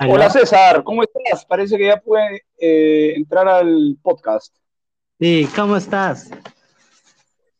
[0.00, 1.44] Hola César, ¿cómo estás?
[1.44, 4.54] Parece que ya puede eh, entrar al podcast.
[5.18, 6.30] Sí, ¿cómo estás?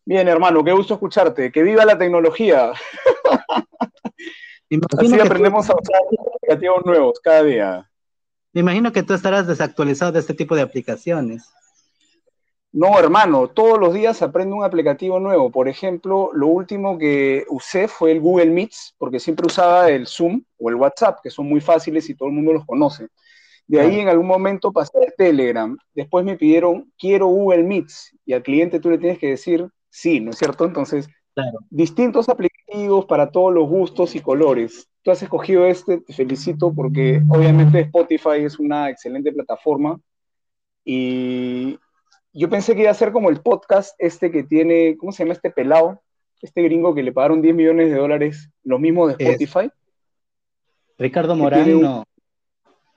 [0.04, 1.50] Bien, hermano, qué gusto escucharte.
[1.50, 2.72] Que viva la tecnología.
[4.98, 6.00] Así aprendemos a usar
[6.36, 7.90] aplicativos nuevos cada día.
[8.52, 11.50] Me imagino que tú estarás desactualizado de este tipo de aplicaciones.
[12.70, 15.50] No, hermano, todos los días aprendo un aplicativo nuevo.
[15.50, 20.42] Por ejemplo, lo último que usé fue el Google Meets, porque siempre usaba el Zoom
[20.58, 23.08] o el WhatsApp, que son muy fáciles y todo el mundo los conoce.
[23.66, 25.76] De ahí en algún momento pasé a Telegram.
[25.94, 30.20] Después me pidieron, quiero Google Meets, y al cliente tú le tienes que decir sí,
[30.20, 30.64] ¿no es cierto?
[30.64, 31.08] Entonces,
[31.70, 34.88] distintos aplicativos para todos los gustos y colores.
[35.02, 39.98] Tú has escogido este, te felicito porque obviamente Spotify es una excelente plataforma
[40.84, 41.78] y,
[42.38, 45.32] yo pensé que iba a ser como el podcast este que tiene, ¿cómo se llama
[45.32, 46.00] este pelado?
[46.40, 49.70] Este gringo que le pagaron 10 millones de dólares, lo mismo de Spotify.
[50.98, 52.04] Ricardo Morán, no.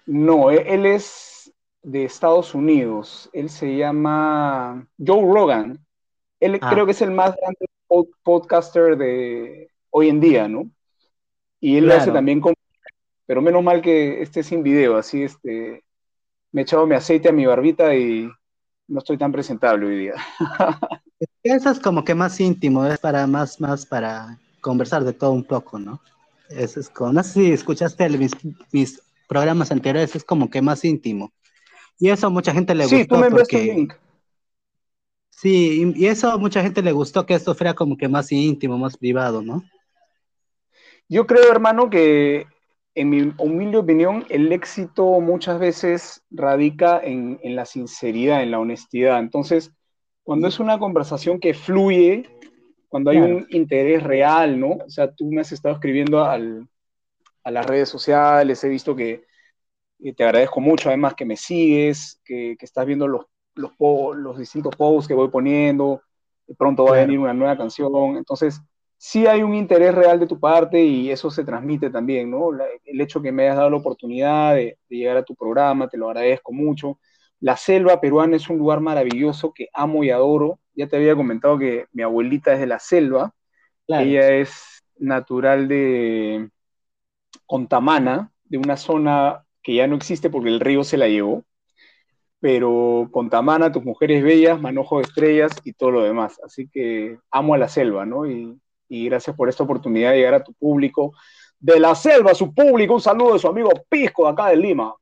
[0.05, 3.31] No, e-, él es de Estados Unidos.
[3.33, 5.83] Él se llama Joe Rogan.
[6.39, 6.69] Él ah.
[6.71, 7.65] creo que es el más grande
[8.21, 10.69] podcaster de hoy en día, ¿no?
[11.59, 12.53] Y él lo hace también con...
[13.25, 15.83] Pero menos mal que esté sin video, así este...
[16.51, 18.29] Me he echado mi aceite a mi barbita y
[18.91, 20.15] no estoy tan presentable hoy día.
[21.43, 25.43] Eso es como que más íntimo, es para más, más para conversar de todo un
[25.43, 26.01] poco, ¿no?
[26.49, 28.09] Eso es como, no sé si escuchaste
[28.71, 31.31] mis, programas anteriores, es como que más íntimo.
[31.97, 33.15] Y eso a mucha gente le sí, gustó.
[33.15, 33.63] Tú me porque...
[33.63, 33.93] link.
[35.29, 38.77] Sí, y eso a mucha gente le gustó que esto fuera como que más íntimo,
[38.77, 39.63] más privado, ¿no?
[41.07, 42.45] Yo creo, hermano, que
[42.93, 49.19] en mi humilde opinión, el éxito muchas veces radica en, la sinceridad, en la honestidad.
[49.19, 49.71] Entonces,
[50.23, 52.29] cuando es una conversación que fluye,
[52.89, 54.71] cuando hay un interés real, ¿no?
[54.85, 56.37] O sea, tú me has estado escribiendo a
[57.51, 59.23] las redes sociales, he visto que
[60.15, 63.25] te agradezco mucho, además que me sigues, que, estás viendo los,
[63.55, 63.71] los,
[64.15, 66.01] los, distintos posts que voy poniendo,
[66.47, 68.17] de pronto va a venir una nueva canción.
[68.17, 68.59] Entonces,
[69.03, 72.51] sí hay un interés real de tu parte y eso se transmite también, ¿no?
[72.85, 76.07] el hecho que me hayas dado la oportunidad de, llegar a tu programa, te lo
[76.07, 76.99] agradezco mucho.
[77.39, 80.59] La selva peruana es un lugar maravilloso que amo y adoro.
[80.75, 83.33] Ya te había comentado que mi abuelita es de la selva.
[83.87, 86.51] Ella es natural de
[87.47, 91.43] Contamana, de una zona que ya no existe porque el río se la llevó.
[92.39, 96.39] Pero Contamana, tus mujeres bellas, manojo de estrellas y todo lo demás.
[96.45, 98.29] Así que amo a la selva, ¿no?
[98.29, 98.61] Y
[98.91, 101.13] y gracias por esta oportunidad de llegar a tu público.
[101.57, 104.93] De la selva, su público, un saludo de su amigo Pisco de acá de Lima.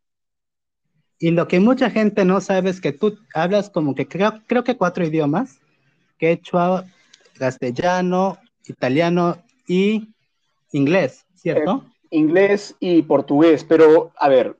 [1.18, 4.64] Y lo que mucha gente no sabe es que tú hablas como que creo, creo
[4.64, 5.60] que cuatro idiomas,
[6.20, 6.86] quechua,
[7.34, 10.10] castellano, italiano y
[10.72, 11.84] inglés, ¿cierto?
[11.84, 14.56] Eh, inglés y portugués, pero a ver,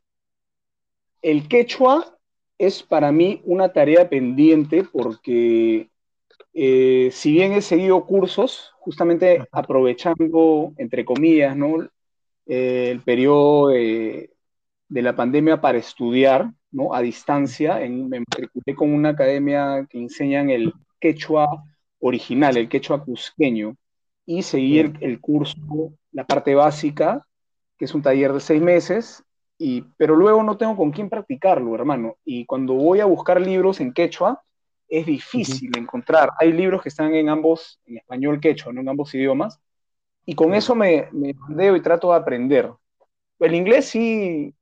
[1.22, 2.18] el quechua
[2.58, 5.88] es para mí una tarea pendiente porque
[6.62, 11.88] eh, si bien he seguido cursos, justamente aprovechando, entre comillas, ¿no?
[12.48, 14.30] Eh, el periodo de,
[14.90, 16.94] la pandemia para estudiar, ¿no?
[16.94, 21.64] A distancia, en, me matriculé con una academia que enseñan el quechua
[22.00, 23.78] original, el quechua cusqueño,
[24.26, 27.26] y seguir el curso, la parte básica,
[27.78, 29.24] que es un taller de seis meses,
[29.58, 32.18] y, pero luego no tengo con quién practicarlo, hermano.
[32.26, 34.44] Y cuando voy a buscar libros en quechua,
[34.90, 36.32] es difícil encontrar.
[36.40, 38.82] Hay libros que están en ambos, en español quechua, ¿no?
[38.82, 39.60] en ambos idiomas,
[40.26, 42.72] y con eso me, me y trato de aprender.
[43.40, 44.54] El inglés sí,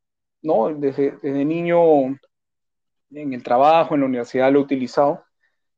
[0.42, 0.74] ¿no?
[0.74, 2.06] Desde, niño
[3.12, 5.24] en el trabajo, en la universidad lo he utilizado.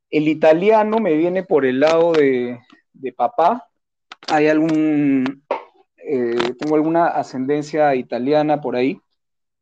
[0.10, 2.60] El italiano me viene por el lado de,
[3.16, 3.68] papá.
[4.28, 5.44] Hay algún,
[5.98, 9.00] eh, tengo alguna ascendencia italiana por ahí.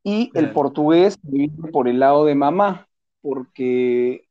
[0.04, 2.88] Y el portugués me viene por el lado de mamá,
[3.22, 4.27] porque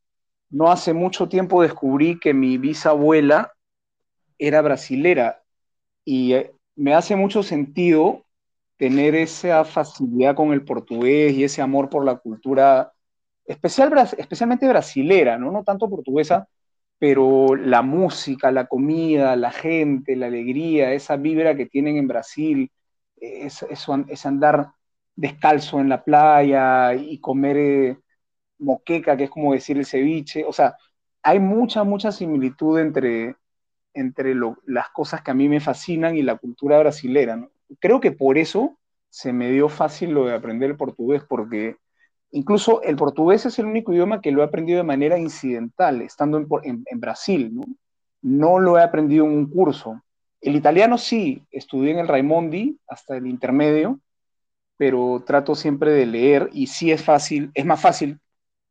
[0.51, 3.53] no hace mucho tiempo descubrí que mi bisabuela
[4.39, 5.43] era brasilera
[6.05, 8.25] y eh, me hace mucho sentido
[8.77, 12.93] tener esa facilidad con el portugués y ese amor por la cultura,
[13.47, 15.51] especial, especialmente brasilera, ¿no?
[15.51, 16.49] no tanto portuguesa,
[16.99, 22.71] pero la música, la comida, la gente, la alegría, esa vibra que tienen en Brasil,
[23.17, 24.69] es, es andar
[25.15, 27.99] descalzo en la playa y comer eh,
[28.59, 30.77] moqueca, que es como decir el ceviche, o sea,
[31.23, 33.37] hay mucha, mucha similitud entre,
[33.95, 34.35] entre
[34.67, 37.49] las cosas que a mí me fascinan y la cultura brasilera.
[37.81, 41.77] Creo que por eso se me dio fácil lo de aprender el portugués, porque
[42.31, 46.39] incluso el portugués es el único idioma que lo he aprendido de manera incidental, estando
[46.63, 47.65] en, Brasil, ¿no?
[48.23, 50.03] No lo he aprendido en un curso.
[50.41, 54.01] El italiano sí, estudié en el Raimondi hasta el intermedio,
[54.77, 58.21] pero trato siempre de leer y sí es fácil, es más fácil.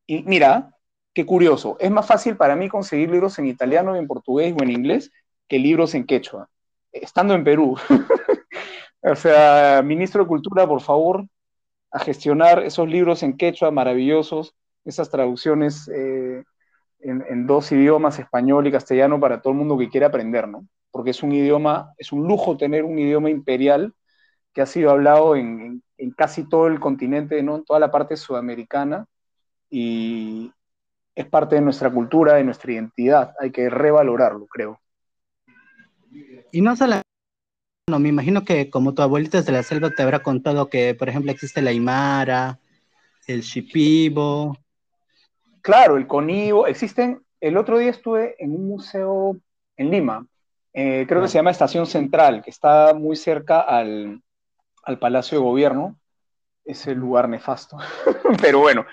[0.08, 0.72] Y mira,
[1.14, 4.72] qué curioso, es más fácil para mí conseguir libros en italiano, en portugués o en
[4.72, 5.12] inglés
[5.48, 6.50] que libros en quechua,
[6.92, 7.78] estando en Perú.
[9.02, 11.26] o sea, ministro de Cultura, por favor,
[11.92, 16.44] a gestionar esos libros en quechua maravillosos, esas traducciones eh,
[17.00, 20.68] en, dos idiomas, español y castellano, para todo el mundo que quiera aprender, ¿no?
[20.92, 23.94] Porque es un idioma, es un lujo tener un idioma imperial
[24.54, 27.58] que ha sido hablado en, en casi todo el continente, ¿no?
[27.58, 29.08] En toda la parte sudamericana
[29.70, 30.52] y
[31.14, 33.34] es parte de nuestra cultura, de nuestra identidad.
[33.40, 34.80] Hay que revalorarlo, creo.
[36.52, 37.02] Y no solo
[38.00, 41.32] me imagino que como tu abuelita de la selva te habrá contado que, por ejemplo,
[41.32, 42.60] existe la Aymara,
[43.28, 44.58] el Shipibo.
[45.62, 47.24] Claro, el Conibo, existen.
[47.40, 49.38] El otro día estuve en un museo
[49.78, 50.26] en Lima,
[50.78, 54.22] eh, creo que se llama Estación Central, que está muy cerca al,
[55.00, 55.98] Palacio de Gobierno,
[56.66, 57.78] ese lugar nefasto.
[58.42, 58.86] Pero bueno,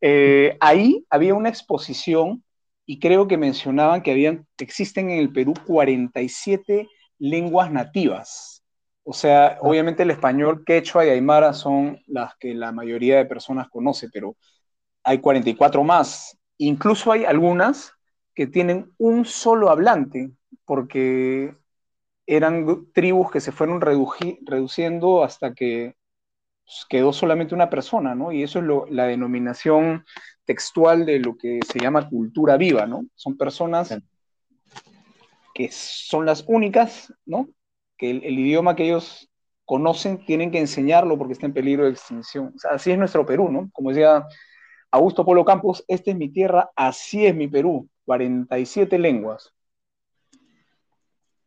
[0.00, 2.42] eh, ahí había una exposición
[2.86, 6.88] y creo que mencionaban que habían, existen en el Perú 47
[7.18, 8.64] lenguas nativas.
[9.04, 9.58] O sea, ah.
[9.60, 14.36] obviamente el español, quechua y aymara son las que la mayoría de personas conoce, pero
[15.04, 16.38] hay 44 más.
[16.58, 17.92] Incluso hay algunas
[18.34, 20.30] que tienen un solo hablante,
[20.64, 21.54] porque
[22.26, 25.96] eran tribus que se fueron reduciendo hasta que
[26.88, 28.32] quedó solamente una persona, ¿no?
[28.32, 30.04] Y eso es la denominación
[30.44, 33.06] textual de lo que se llama cultura viva, ¿no?
[33.14, 33.96] Son personas
[35.54, 37.48] que son las únicas, ¿no?
[37.96, 39.28] Que el, idioma que ellos
[39.64, 42.52] conocen tienen que enseñarlo porque está en peligro de extinción.
[42.54, 43.70] O sea, así es nuestro Perú, ¿no?
[43.72, 44.26] Como decía
[44.90, 49.52] Augusto Polo Campos, esta es mi tierra, así es mi Perú, 47 lenguas.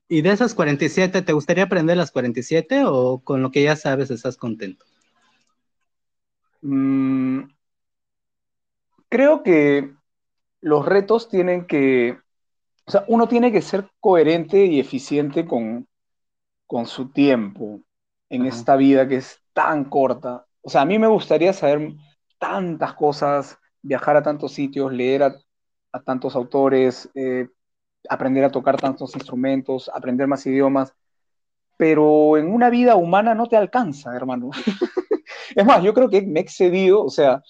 [0.07, 4.11] ¿Y de esas 47, te gustaría aprender las 47 o con lo que ya sabes
[4.11, 4.85] estás contento?
[6.63, 7.43] Mm,
[9.09, 9.93] creo que
[10.61, 12.17] los retos tienen que
[12.85, 15.87] o sea, uno tiene que ser coherente y eficiente con,
[16.85, 17.81] su tiempo
[18.29, 20.47] en esta vida que es tan corta.
[20.61, 21.93] O sea, a mí me gustaría saber
[22.39, 25.35] tantas cosas, viajar a tantos sitios, leer a,
[26.03, 27.47] tantos autores, eh,
[28.09, 30.93] aprender a tocar tantos instrumentos, aprender más idiomas,
[31.77, 34.49] pero en una vida humana no te alcanza, hermano.
[35.55, 37.41] es más, yo creo que me he excedido, o sea,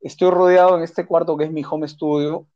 [0.00, 2.46] estoy rodeado en este cuarto que es mi home studio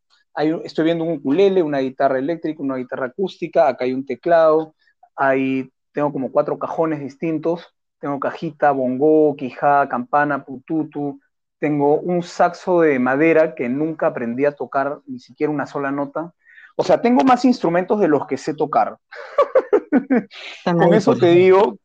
[0.65, 4.75] estoy viendo un ukulele, una guitarra eléctrica, una guitarra acústica, acá hay un teclado,
[5.17, 11.21] hay, tengo como cuatro cajones distintos, tengo cajita, bongo, quijá, campana, pututu,
[11.59, 16.35] tengo un saxo de madera que nunca aprendí a tocar ni siquiera una sola nota.
[16.77, 18.99] O sea, tengo más instrumentos de los que sé tocar.
[20.65, 21.79] con eso te digo,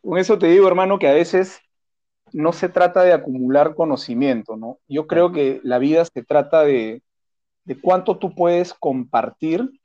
[0.00, 1.60] con eso te digo, hermano, que a veces
[2.32, 4.78] no se trata de acumular conocimiento, ¿no?
[4.88, 7.02] Yo creo que la vida se trata de,
[7.64, 9.80] de cuánto tú puedes compartir,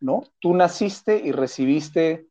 [0.00, 0.24] ¿no?
[0.38, 2.26] Tú naciste y recibiste,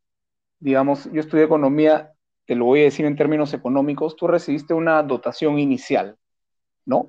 [0.60, 2.14] digamos, yo estudié economía,
[2.46, 6.18] te lo voy a decir en términos económicos, tú recibiste una dotación inicial,
[6.86, 7.08] ¿no?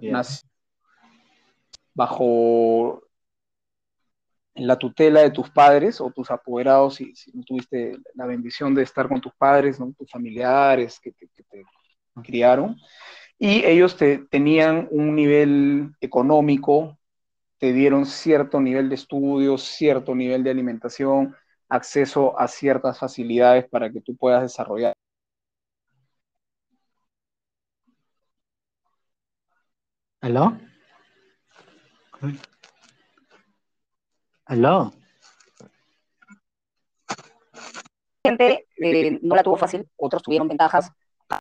[1.95, 3.03] bajo
[4.55, 9.09] la tutela de tus padres o tus apoderados, si, no tuviste la bendición de estar
[9.09, 9.93] con tus padres, ¿no?
[9.97, 11.65] tus familiares que, te
[12.23, 12.77] criaron,
[13.39, 16.99] y ellos te, tenían un nivel económico
[17.65, 21.35] te dieron cierto nivel de estudios, cierto nivel de alimentación,
[21.69, 24.93] acceso a ciertas facilidades para que tú puedas desarrollar.
[30.21, 30.59] ¿Aló?
[34.45, 34.93] ¿Aló?
[38.27, 40.91] Gente eh, no la tuvo fácil, otros tuvieron ventajas.
[41.31, 41.41] ¿Ah?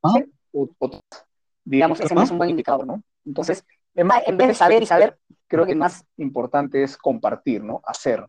[1.65, 3.03] Digamos, ese no es un buen indicador, ¿no?
[3.25, 5.17] Entonces, en vez de saber y saber,
[5.47, 7.81] creo que más importante es compartir, ¿no?
[7.85, 8.25] Hacer.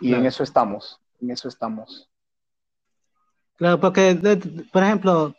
[0.00, 2.08] Y en eso estamos, en eso estamos.
[3.56, 4.18] Claro, porque,
[4.72, 5.34] por ejemplo,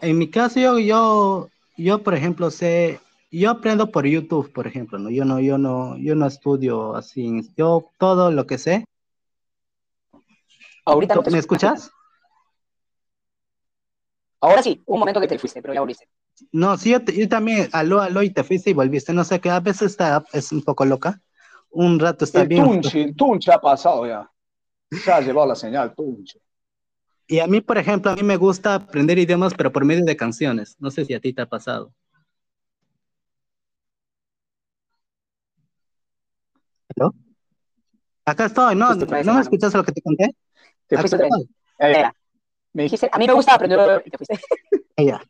[0.00, 3.00] en mi caso yo, yo, yo, por ejemplo, sé,
[3.30, 5.10] yo aprendo por YouTube, por ejemplo, ¿no?
[5.10, 8.86] Yo no, yo no, yo no estudio así, yo todo lo que sé.
[10.84, 11.90] Ahorita ¿Me escuchas?
[14.44, 16.06] Ahora sí, un momento que te fuiste, pero ya volviste.
[16.52, 19.14] No, sí, yo, también, aló, aló, y te fuiste y volviste.
[19.14, 21.22] No sé, que a veces está, es un poco loca.
[21.70, 22.62] Un rato está bien.
[22.62, 24.30] Tunche, Tunche ha pasado ya.
[24.90, 26.38] Se ha llevado la señal, Tunche.
[27.26, 30.14] Y a mí, por ejemplo, a mí me gusta aprender idiomas, pero por medio de
[30.14, 30.76] canciones.
[30.78, 31.94] No sé si a ti te ha pasado.
[36.94, 37.14] ¿Aló?
[38.26, 38.94] Acá estoy, ¿no?
[38.94, 40.36] ¿No me escuchas lo que te conté?
[40.86, 41.16] Te fuiste.
[42.74, 44.02] Me dijiste, a mí me gusta aprender.
[44.02, 44.38] Te fuiste.
[44.96, 45.22] Ella.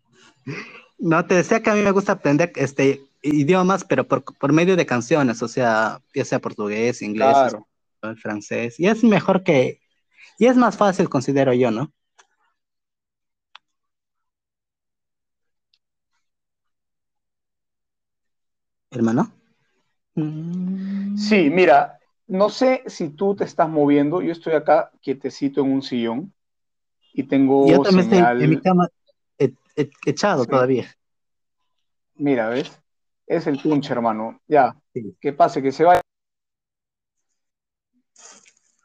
[0.99, 4.77] No, te decía que a mí me gusta aprender este idiomas, pero por, por medio
[4.77, 7.67] de canciones, o sea, ya sea portugués, inglés, Claro.
[7.95, 8.79] español, francés.
[8.81, 9.81] Y es mejor que,
[10.39, 11.93] y es más fácil, considero yo, ¿no?
[18.91, 19.33] Hermano.
[21.17, 25.83] Sí, mira, no sé si tú te estás moviendo, yo estoy acá quietecito en un
[25.83, 26.34] sillón
[27.15, 28.89] y tengo Yo también estoy en mi cama
[29.39, 30.51] e- e- echado Sí.
[30.51, 30.93] todavía.
[32.17, 32.71] Mira, ¿ves?
[33.27, 34.41] Es el tunche, hermano.
[34.47, 35.17] Ya, Sí.
[35.21, 36.01] que pase, que se vaya.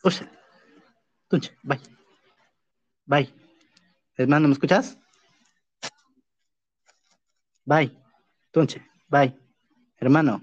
[0.04, 0.14] Uy,
[1.28, 1.80] Tunche, bye.
[3.06, 3.34] Bye.
[4.16, 4.98] Hermano, ¿me escuchas?
[7.66, 7.96] Bye.
[8.52, 9.38] Tunche, bye.
[9.98, 10.42] Hermano.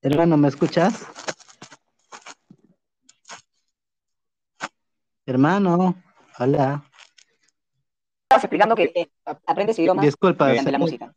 [0.00, 1.06] Hermano, ¿me escuchas?
[5.26, 5.94] Hermano,
[6.38, 6.82] hola.
[8.24, 9.10] Estabas explicando que eh,
[9.46, 11.14] aprendes idiomas Disculpa, mediante se- la música.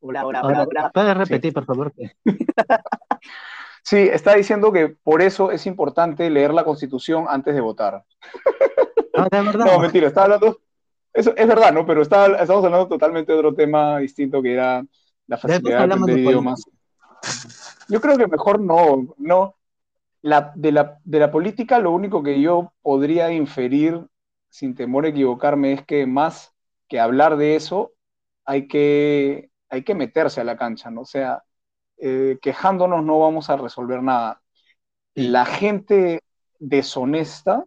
[0.00, 0.90] Hola, hola, ahora, hola, hola.
[0.92, 1.92] ¿puedes repetir, por favor?
[3.82, 8.02] Sí, está diciendo que por eso es importante leer la Constitución antes de votar.
[9.16, 9.64] No, de verdad.
[9.64, 10.58] No, mentira, está hablando.
[11.14, 11.86] Eso es verdad, ¿no?
[11.86, 14.84] Pero está, estamos hablando totalmente de otro tema distinto que era
[15.28, 16.64] la facilidad de hablamos de aprender idiomas.
[17.86, 19.54] Yo creo que mejor no, no.
[20.22, 24.06] La, de, la, de la política, lo único que yo podría inferir,
[24.48, 26.54] sin temor a equivocarme, es que más
[26.88, 27.92] que hablar de eso,
[28.44, 31.02] hay que, hay que meterse a la cancha, ¿no?
[31.02, 31.42] O sea,
[31.98, 34.42] eh, quejándonos no vamos a resolver nada.
[35.14, 36.20] La gente
[36.58, 37.64] deshonesta,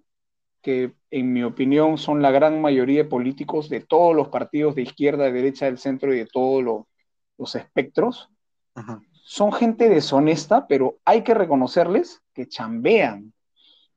[0.62, 4.84] que en mi opinión son la gran mayoría de políticos de todos los partidos de
[4.84, 6.84] izquierda, de derecha, del centro y de todos los,
[7.38, 8.29] los espectros,
[8.75, 9.01] Ajá.
[9.24, 13.34] son gente deshonesta, pero hay que reconocerles que chambean.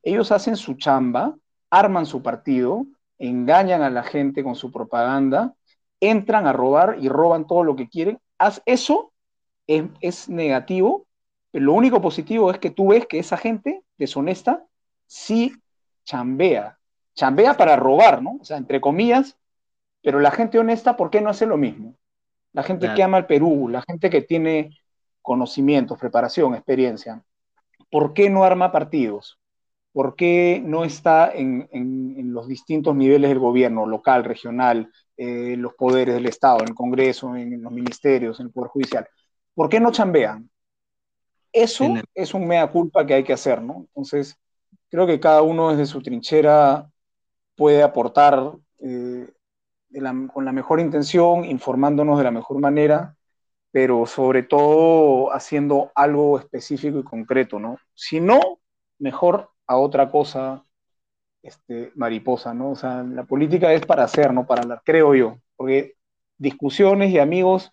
[0.01, 1.33] Ellos hacen su chamba,
[1.69, 2.85] arman su partido,
[3.17, 5.53] engañan a la gente con su propaganda,
[6.01, 8.19] entran a robar y roban todo lo que quieren.
[8.37, 9.13] Haz eso
[9.65, 11.07] es, es negativo,
[11.51, 14.65] pero lo único positivo es que tú ves que esa gente deshonesta
[15.07, 15.53] sí
[16.03, 16.77] chambea.
[17.15, 18.39] Chambea para robar, ¿no?
[18.41, 19.37] O sea, entre comillas,
[20.01, 21.95] pero la gente honesta, ¿por qué no hace lo mismo?
[22.51, 22.97] La gente Claro.
[22.97, 24.77] que ama al Perú, la gente que tiene
[25.21, 27.23] conocimientos, preparación, experiencia,
[27.93, 29.39] ¿por qué no arma partidos?
[29.93, 35.55] ¿Por qué no está en, en- en los distintos niveles del gobierno, local, regional, eh,
[35.57, 39.07] los poderes del Estado, en el Congreso, en, los ministerios, en el Poder Judicial?
[39.55, 40.49] ¿Por qué no chambean?
[41.51, 43.81] Eso el- es un mea culpa que hay que hacer, ¿no?
[43.89, 44.37] Entonces,
[44.89, 46.89] creo que cada uno desde su trinchera
[47.55, 49.29] puede aportar eh,
[49.89, 53.15] de la- con la mejor intención, informándonos de la mejor manera,
[53.73, 57.79] pero sobre todo haciendo algo específico y concreto, ¿no?
[57.95, 58.59] Si no,
[58.99, 60.63] mejor a otra cosa,
[61.41, 62.69] este, mariposa, ¿no?
[62.69, 65.95] O sea, la política es para hacer, no para hablar, creo yo, porque
[66.37, 67.71] discusiones y amigos,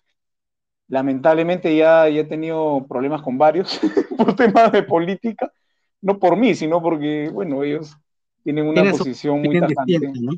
[0.87, 3.79] lamentablemente ya, ya he tenido problemas con varios
[4.17, 5.51] por temas de política,
[6.01, 7.95] no por mí, sino porque, bueno, ellos
[8.43, 9.99] tienen una Tienen posición muy tajante.
[10.19, 10.31] ¿no?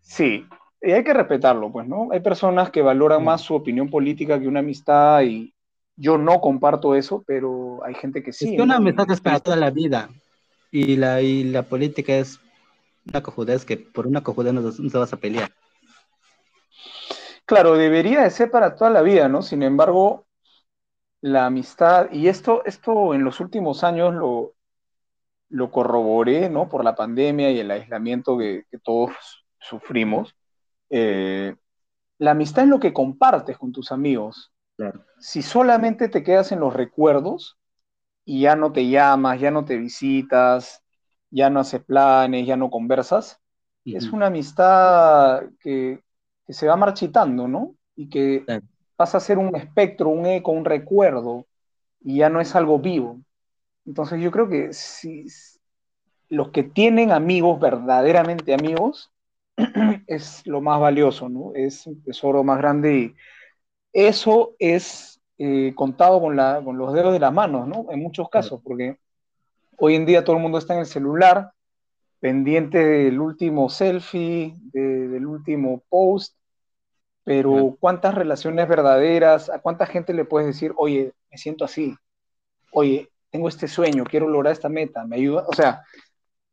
[0.00, 0.46] Sí,
[0.86, 2.08] y hay que respetarlo, pues, ¿no?
[2.12, 3.24] Hay personas que valoran Sí.
[3.24, 5.52] más su opinión política que una amistad y
[5.96, 8.50] yo no comparto eso, pero hay gente que sí.
[8.50, 8.80] es que una ¿no?
[8.82, 10.08] amistad es para Y- toda la vida.
[10.70, 12.38] Y la, y la política es
[13.08, 15.50] una cojudez que por una cojudez no, no te vas a pelear.
[17.46, 19.42] Claro, debería de ser para toda la vida, ¿no?
[19.42, 20.26] Sin embargo,
[21.20, 24.54] la amistad, y esto, esto en los últimos años lo,
[25.48, 26.68] lo corroboré, ¿no?
[26.68, 29.12] Por la pandemia y el aislamiento que, que todos
[29.60, 30.35] sufrimos.
[30.90, 31.54] Eh,
[32.18, 34.52] la amistad es lo que compartes con tus amigos.
[34.76, 35.04] Claro.
[35.18, 37.58] Si solamente te quedas en los recuerdos
[38.24, 40.82] y ya no te llamas, ya no te visitas,
[41.30, 43.40] ya no haces planes, ya no conversas,
[43.84, 46.00] es una amistad que,
[46.46, 47.76] que se va marchitando, ¿no?
[47.94, 48.66] Y que Claro.
[48.96, 51.46] pasa a ser un espectro, un eco, un recuerdo,
[52.00, 53.20] y ya no es algo vivo.
[53.84, 55.26] Entonces yo creo que si
[56.28, 59.12] los que tienen amigos, verdaderamente amigos,
[60.06, 61.52] es lo más valioso, ¿no?
[61.54, 63.14] Es un tesoro más grande y
[63.92, 67.86] eso es eh, contado con, la, con los dedos de las manos, ¿no?
[67.90, 68.98] En muchos casos, porque
[69.78, 71.52] hoy en día todo el mundo está en el celular,
[72.20, 76.36] pendiente del último selfie, de- del último post,
[77.24, 77.76] pero.
[77.80, 81.94] ¿cuántas relaciones verdaderas, a cuánta gente le puedes decir, oye, me siento así,
[82.72, 85.44] oye, tengo este sueño, quiero lograr esta meta, me ayuda?
[85.48, 85.82] O sea,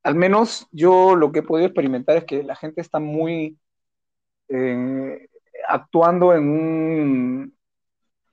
[0.03, 3.57] al menos yo lo que he podido experimentar es que la gente está muy
[4.49, 5.27] eh,
[5.67, 7.57] actuando en un,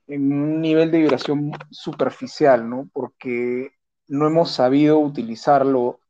[0.09, 2.89] en un nivel de vibración superficial, ¿no?
[2.93, 3.73] Porque
[4.09, 6.01] no hemos sabido utilizarlo,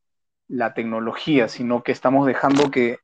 [0.50, 2.98] la tecnología, sino que estamos dejando que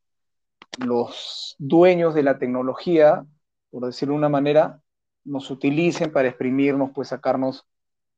[0.78, 3.24] los dueños de la tecnología,
[3.70, 4.80] por decirlo de una manera,
[5.24, 7.64] nos utilicen para exprimirnos, pues sacarnos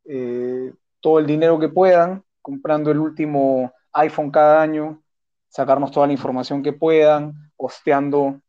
[0.07, 5.02] eh, todo el dinero que puedan, comprando el último iPhone cada año,
[5.49, 8.40] sacarnos toda la información que puedan, posteando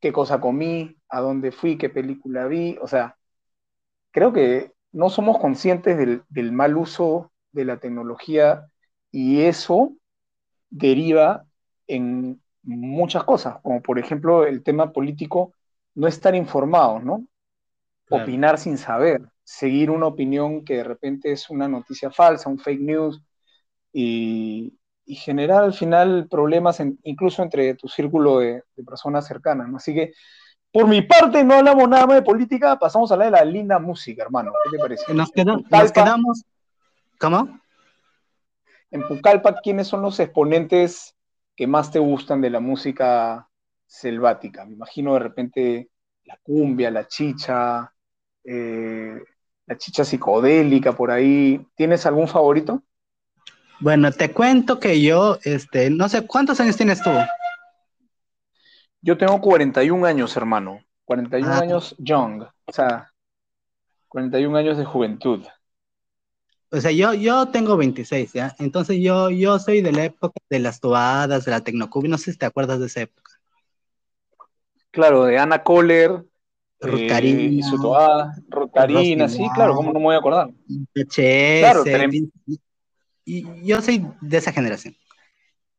[0.00, 3.16] qué cosa comí, a dónde fui, qué película vi, o sea,
[4.10, 8.66] creo que no somos conscientes del, del mal uso de la tecnología
[9.10, 9.92] y eso
[10.68, 11.44] deriva
[11.86, 15.54] en muchas cosas, como por ejemplo el tema político,
[15.94, 17.26] no estar informados, ¿no?
[18.10, 22.80] Opinar sin saber, seguir una opinión que de repente es una noticia falsa, un fake
[22.80, 23.22] news,
[23.92, 24.78] y,
[25.14, 29.76] generar al final problemas incluso entre tu círculo de, personas cercanas, ¿no?
[29.76, 30.12] Así que,
[30.72, 33.78] por mi parte, no hablamos nada más de política, pasamos a hablar de la linda
[33.78, 34.52] música, hermano.
[34.64, 35.14] ¿Qué te parece?
[35.14, 35.30] Nos,
[35.70, 36.44] nos quedamos...
[37.18, 37.60] ¿Cómo?
[38.90, 41.14] En Pucallpa, ¿quiénes son los exponentes
[41.54, 43.48] que más te gustan de la música
[43.86, 44.64] selvática?
[44.64, 45.90] Me imagino de repente
[46.24, 47.92] la cumbia, la chicha,
[48.44, 49.20] eh,
[49.66, 51.64] la chicha psicodélica por ahí.
[51.74, 52.82] ¿Tienes algún favorito?
[53.80, 57.10] Bueno, te cuento que yo, este, no sé, ¿cuántos años tienes tú?
[59.00, 60.80] Yo tengo 41 años, hermano.
[61.06, 61.58] 41 ah.
[61.58, 63.10] años young, o sea,
[64.08, 65.44] 41 años de juventud.
[66.70, 68.54] O sea, yo, yo tengo 26, ¿ya?
[68.58, 72.32] Entonces yo, yo soy de la época de las toadas, de la tecnocubi, no sé
[72.32, 73.32] si te acuerdas de esa época.
[74.92, 76.24] Claro, de Ana Kohler,
[76.80, 80.50] Rutarina, eh, su toada, Rutarina, sí, claro, ¿cómo no me voy a acordar?
[81.60, 81.82] claro,
[83.30, 84.96] y yo soy de esa generación.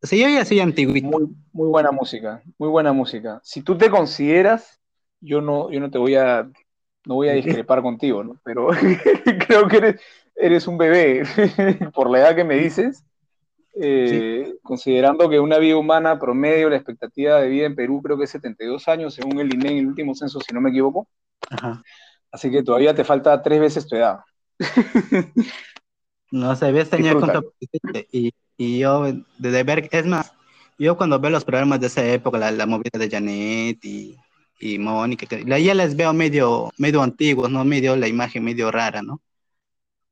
[0.01, 1.07] O sea, yo ya soy antiguito.
[1.07, 3.41] Muy, muy buena música, muy buena música.
[3.43, 4.79] Si tú te consideras,
[5.19, 6.49] yo no, yo no te voy a,
[7.05, 8.39] no voy a discrepar contigo, ¿no?
[8.43, 8.69] Pero
[9.47, 10.01] creo que eres,
[10.35, 11.23] eres un bebé,
[11.93, 13.03] por la edad que me dices,
[13.75, 18.23] eh, considerando que una vida humana promedio, la expectativa de vida en Perú creo que
[18.23, 21.07] es 72 años, según el INE en el último censo, si no me equivoco.
[22.31, 24.19] Así que todavía te falta tres veces tu edad.
[26.31, 27.13] No sé, ves tenía
[28.11, 29.05] y, y yo,
[29.37, 30.33] de ver, es más,
[30.77, 34.17] yo cuando veo los programas de esa época, la, movida de Janet y,
[34.59, 37.65] y Mónica, ya les veo medio, medio antiguos, ¿no?
[37.65, 39.21] Medio la imagen medio rara, ¿no?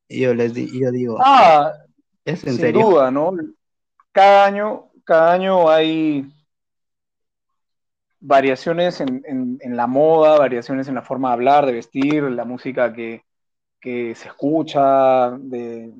[0.07, 1.71] Y yo les yo digo, ah,
[2.25, 3.31] ¿es en sin duda, ¿no?
[4.11, 6.25] Cada año, cada año hay
[8.19, 13.23] variaciones en, la moda, variaciones en la forma de hablar, de vestir, la música que,
[13.81, 15.93] se escucha, de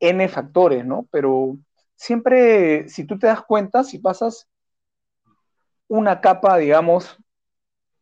[0.00, 1.06] N factores, ¿no?
[1.10, 1.56] Pero
[1.94, 4.48] siempre, si tú te das cuenta, si pasas
[5.88, 7.16] una capa, digamos,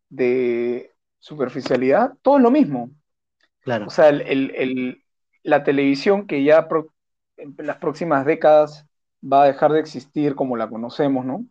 [0.09, 2.91] de superficialidad, todo es lo mismo.
[3.87, 4.11] O sea,
[5.43, 6.67] la televisión que ya
[7.37, 8.87] en las próximas décadas
[9.23, 11.45] va a dejar de existir como la conocemos, ¿no?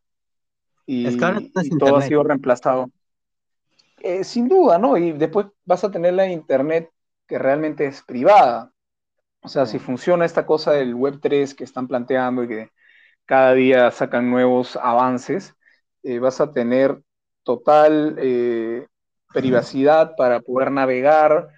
[0.86, 1.18] Y,
[1.78, 2.90] todo ha sido reemplazado.
[4.02, 4.98] Eh, sin duda, ¿no?
[4.98, 6.92] Y después vas a tener la internet
[7.28, 8.72] que realmente es privada.
[9.42, 12.72] O sea, si funciona esta cosa del Web 3 que están planteando y que
[13.26, 15.56] cada día sacan nuevos avances,
[16.04, 17.02] eh, vas a tener
[17.44, 18.88] total eh,
[19.34, 21.50] privacidad para poder navegar,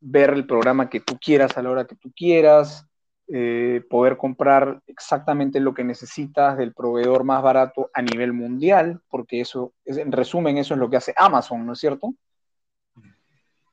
[0.00, 2.86] ver el programa que tú quieras a la hora que tú quieras,
[3.28, 9.40] eh, poder comprar exactamente lo que necesitas del proveedor más barato a nivel mundial, porque
[9.40, 12.14] eso, en resumen, eso es lo que hace Amazon, ¿no es cierto?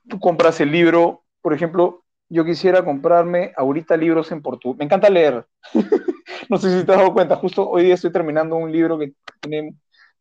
[0.07, 4.77] Tú compras el libro, por ejemplo, yo quisiera comprarme ahorita libros en portugués.
[4.77, 5.45] Me encanta leer.
[6.49, 9.13] no sé si te has dado cuenta, justo hoy día estoy terminando un libro que
[9.41, 9.75] tiene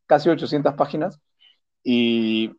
[0.07, 1.21] casi 800 páginas
[1.85, 2.51] y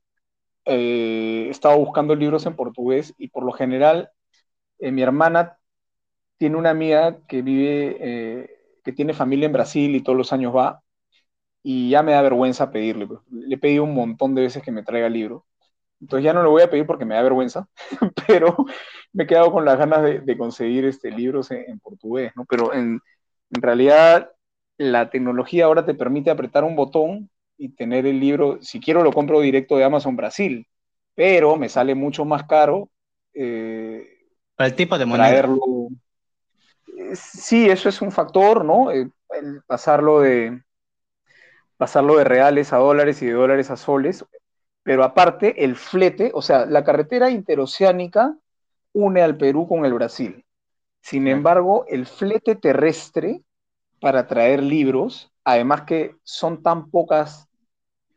[0.64, 4.10] eh, estaba buscando libros en portugués y por lo general
[4.80, 5.58] eh, mi hermana
[6.42, 8.50] tiene una amiga que vive, eh,
[8.84, 10.82] que tiene familia en Brasil y todos los años va
[11.62, 13.06] y ya me da vergüenza pedirle.
[13.06, 13.20] Pues.
[13.30, 15.46] Le he pedido un montón de veces que me traiga libro.
[16.00, 17.68] Entonces ya no le voy a pedir porque me da vergüenza,
[18.28, 18.56] pero
[19.14, 22.46] me he quedado con las ganas de, conseguir este, libros en, portugués, ¿no?
[22.46, 23.00] Pero en,
[23.52, 24.32] en realidad
[24.80, 29.14] la tecnología ahora te permite apretar un botón y tener el libro, si quiero lo
[29.14, 30.68] compro directo de Amazon Brasil,
[31.14, 32.90] pero me sale mucho más caro.
[33.32, 34.08] Eh,
[34.58, 35.40] el tipo de moneda.
[35.40, 35.88] Eh,
[37.14, 38.92] sí, eso es un factor, ¿no?
[38.92, 40.62] Eh, el pasarlo de
[41.78, 44.24] pasarlo de reales a dólares y de dólares a soles,
[44.84, 48.38] pero aparte el flete, o sea, la carretera interoceánica
[48.94, 50.46] une al Perú con el Brasil.
[51.02, 53.42] Sin embargo, el flete terrestre
[54.00, 57.50] para traer libros, además que son tan pocas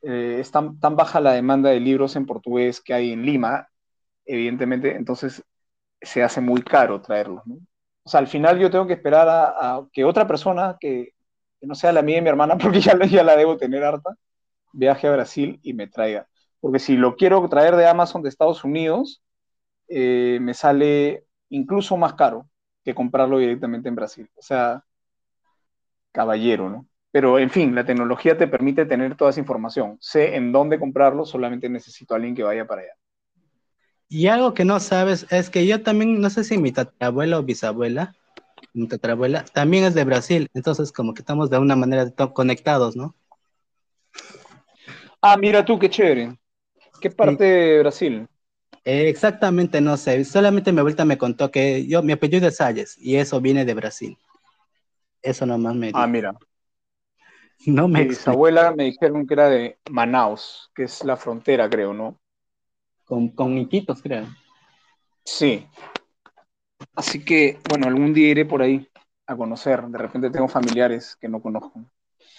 [0.06, 3.68] eh, es tan, baja la demanda de libros en portugués que hay en Lima,
[4.26, 5.42] evidentemente, entonces
[6.02, 7.42] se hace muy caro traerlos.
[8.04, 11.14] O sea, al final yo tengo que esperar a, que otra persona que,
[11.62, 14.14] no sea la mía y mi hermana, porque ya, ya la debo tener harta,
[14.72, 16.28] viaje a Brasil y me traiga.
[16.60, 19.22] Porque si lo quiero traer de Amazon de Estados Unidos,
[19.88, 22.48] eh, me sale incluso más caro
[22.84, 24.30] que comprarlo directamente en Brasil.
[24.36, 24.84] O sea,
[26.12, 26.86] caballero, ¿no?
[27.10, 29.98] Pero en fin, la tecnología te permite tener toda esa información.
[30.00, 32.92] Sé en dónde comprarlo, solamente necesito a alguien que vaya para allá.
[34.08, 37.42] Y algo que no sabes es que yo también, no sé si mi tatarabuela o
[37.42, 38.14] bisabuela,
[38.72, 40.48] mi tatarabuela, también es de Brasil.
[40.54, 43.14] Entonces, como que estamos de una manera conectados, ¿no?
[45.22, 46.36] Ah, mira tú, qué chévere.
[47.00, 48.26] ¿Qué parte de Brasil?
[48.84, 50.24] Eh, exactamente, no sé.
[50.24, 53.74] Solamente mi vuelta me contó que yo, mi apellido es Salles y eso viene de
[53.74, 54.18] Brasil.
[55.22, 55.98] Eso nomás me dijo.
[55.98, 56.34] Ah, mira.
[57.66, 61.94] No me Mis abuela me dijeron que era de Manaus, que es la frontera, creo,
[61.94, 62.20] ¿no?
[63.04, 64.26] Con, con Iquitos, creo.
[65.24, 65.66] Sí.
[66.94, 68.88] Así que, bueno, algún día iré por ahí
[69.26, 69.82] a conocer.
[69.86, 71.80] De repente tengo familiares que no conozco.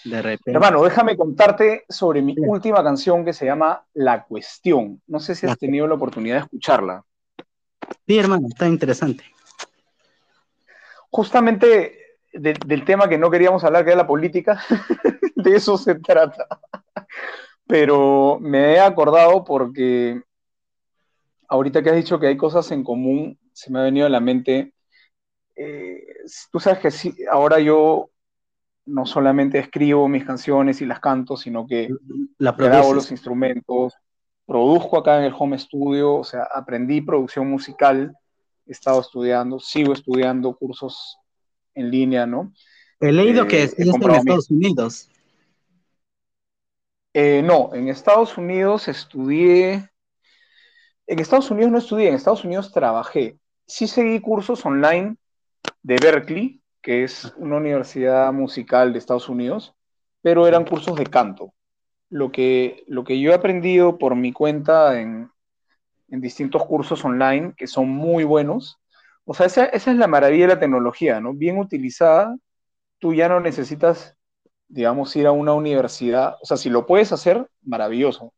[0.04, 0.52] De repente.
[0.52, 5.02] Hermano, déjame contarte sobre mi última canción que se llama La Cuestión.
[5.08, 7.04] No sé si has tenido la oportunidad de escucharla.
[8.08, 9.24] Sí, hermano, está interesante.
[11.10, 14.62] Justamente del tema que no queríamos hablar, que era la política,
[15.36, 16.48] de eso se trata.
[17.66, 20.22] Pero me he acordado porque
[21.48, 24.20] ahorita que has dicho que hay cosas en común, se me ha venido a la
[24.20, 24.74] mente.
[25.56, 26.06] Eh,
[26.52, 28.10] tú sabes que sí, ahora yo
[28.86, 31.90] no solamente escribo mis canciones y las canto, sino que
[32.38, 33.94] la grabo los instrumentos,
[34.46, 38.16] produzco acá en el home studio, o sea, aprendí producción musical,
[38.68, 41.18] he estado estudiando, sigo estudiando cursos
[41.74, 42.54] en línea, ¿no?
[43.00, 45.10] He leído que eh, es en Estados Unidos.
[47.14, 49.90] Eh, no, en Estados Unidos estudié.
[51.08, 53.38] En Estados Unidos no estudié, en Estados Unidos trabajé.
[53.68, 55.18] Sí seguí cursos online
[55.84, 59.76] de Berkeley, que es una universidad musical de Estados Unidos,
[60.22, 61.54] pero eran cursos de canto.
[62.10, 65.30] Lo que, lo que yo he aprendido por mi cuenta en,
[66.10, 68.80] en distintos cursos online, que son muy buenos,
[69.26, 71.34] o sea, esa, es la maravilla de la tecnología, ¿no?
[71.34, 72.36] Bien utilizada,
[73.00, 74.16] tú ya no necesitas,
[74.68, 76.38] digamos, ir a una universidad.
[76.42, 78.34] O sea, si lo puedes hacer, maravilloso.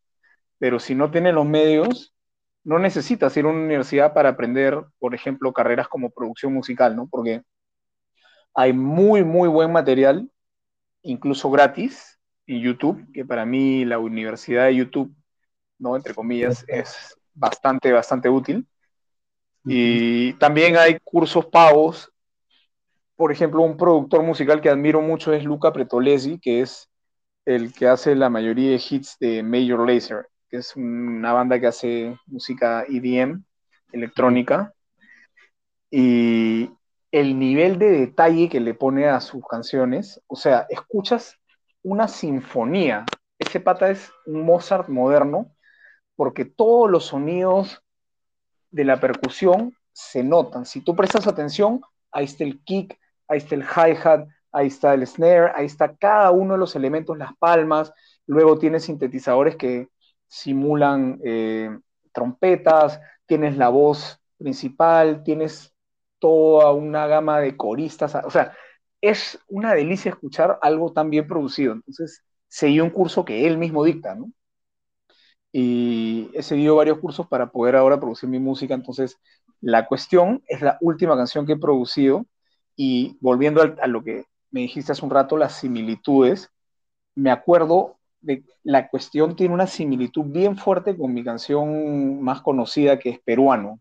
[0.58, 2.14] Pero si no tienes los medios,
[2.64, 7.08] no necesitas ir a una universidad para aprender, por ejemplo, carreras como producción musical, ¿no?
[7.08, 7.42] Porque
[8.54, 10.30] hay muy, muy buen material,
[11.02, 15.14] incluso gratis, en YouTube, que para mí la universidad de YouTube,
[15.78, 15.96] ¿no?
[15.96, 18.66] Entre comillas, es bastante, bastante útil.
[19.64, 22.10] Y también hay cursos pagos.
[23.16, 26.88] Por ejemplo, un productor musical que admiro mucho es Luca Pretolesi, que es
[27.44, 31.66] el que hace la mayoría de hits de Major Lazer, que es una banda que
[31.66, 33.44] hace música EDM,
[33.92, 34.74] electrónica.
[35.90, 36.70] Y
[37.10, 41.36] el nivel de detalle que le pone a sus canciones, o sea, escuchas
[41.82, 43.04] una sinfonía.
[43.38, 45.54] Ese pata es un Mozart moderno,
[46.16, 47.82] porque todos los sonidos
[48.70, 50.66] de la percusión se notan.
[50.66, 51.80] Si tú prestas atención,
[52.10, 56.30] ahí está el kick, ahí está el hi-hat, ahí está el snare, ahí está cada
[56.30, 57.92] uno de los elementos, las palmas,
[58.26, 59.88] luego tienes sintetizadores que
[60.28, 61.70] simulan eh,
[62.12, 65.74] trompetas, tienes la voz principal, tienes
[66.18, 68.54] toda una gama de coristas, o sea,
[69.00, 71.72] es una delicia escuchar algo tan bien producido.
[71.74, 74.32] Entonces, seguí un curso que él mismo dicta, ¿no?
[75.52, 78.74] y he seguido varios cursos para poder ahora producir mi música.
[78.74, 79.18] Entonces,
[79.60, 82.26] la cuestión es la última canción que he producido
[82.76, 86.50] y volviendo a, lo que me dijiste hace un rato, las similitudes,
[87.14, 87.97] me acuerdo
[88.64, 93.80] la cuestión tiene una similitud bien fuerte con mi canción más conocida que es Peruano.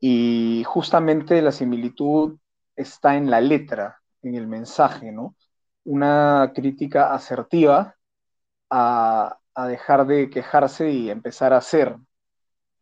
[0.00, 2.38] Y justamente la similitud
[2.76, 5.34] está en la letra, en el mensaje, ¿no?
[5.84, 7.96] Una crítica asertiva
[8.70, 11.96] a, a dejar de quejarse y empezar a hacer,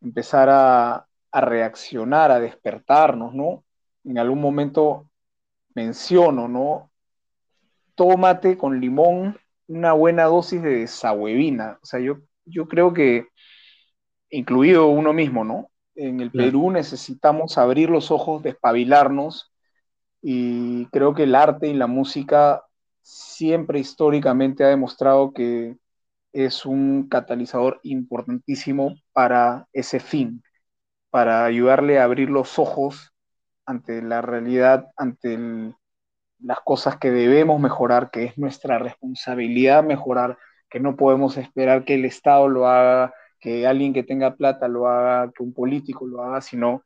[0.02, 3.64] empezar a, reaccionar, a despertarnos, ¿no?
[4.04, 5.08] En algún momento
[5.74, 6.90] menciono, ¿no?
[7.94, 11.78] Tómate con limón una buena dosis de desahuevina.
[11.82, 13.28] O sea, yo, yo creo que,
[14.30, 15.70] incluido uno mismo, ¿no?
[15.94, 19.52] En el Perú necesitamos abrir los ojos, despabilarnos,
[20.20, 22.62] y creo que el arte y la música
[23.00, 25.76] siempre históricamente ha demostrado que
[26.32, 30.42] es un catalizador importantísimo para ese fin,
[31.10, 33.12] para ayudarle a abrir los ojos
[33.64, 35.38] ante la realidad, ante
[36.40, 40.38] las cosas que debemos mejorar, que es nuestra responsabilidad mejorar,
[40.70, 44.88] que no podemos esperar que el Estado lo haga, que alguien que tenga plata lo
[44.88, 46.82] haga, que un político lo haga, sino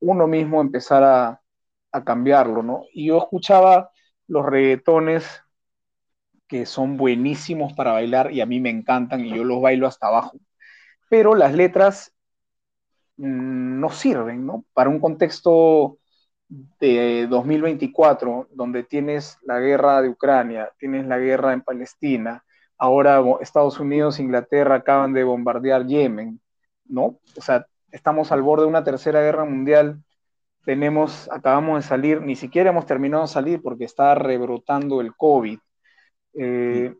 [0.00, 1.40] uno mismo empezar a,
[1.92, 2.84] a cambiarlo, ¿no?
[2.92, 3.90] Y yo escuchaba
[4.26, 5.42] los reggaetones
[6.46, 10.08] que son buenísimos para bailar y a mí me encantan y yo los bailo hasta
[10.08, 10.38] abajo,
[11.08, 12.12] pero las letras
[13.16, 14.64] mm, no sirven, ¿no?
[14.72, 15.98] Para un contexto
[16.80, 22.44] de 2024, donde tienes la guerra de Ucrania, tienes la guerra en Palestina,
[22.78, 26.40] ahora Estados Unidos e Inglaterra acaban de bombardear Yemen,
[26.86, 27.18] ¿no?
[27.36, 30.02] O sea, estamos al borde de una tercera guerra mundial,
[30.64, 35.58] tenemos, acabamos de salir, ni siquiera hemos terminado de salir porque está rebrotando el COVID.
[36.34, 36.94] Eh,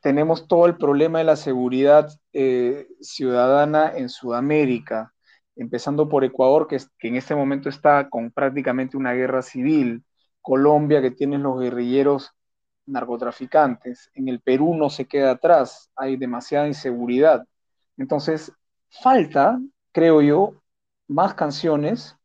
[0.00, 5.13] tenemos todo el problema de la seguridad eh, ciudadana en Sudamérica,
[5.56, 10.04] empezando por Ecuador, que, que, en este momento está con prácticamente una guerra civil,
[10.40, 12.32] Colombia, que tiene los guerrilleros
[12.86, 17.46] narcotraficantes, en el Perú no se queda atrás, hay demasiada inseguridad.
[17.96, 18.52] Entonces,
[18.90, 19.60] falta,
[19.92, 20.54] creo yo,
[21.08, 22.16] más canciones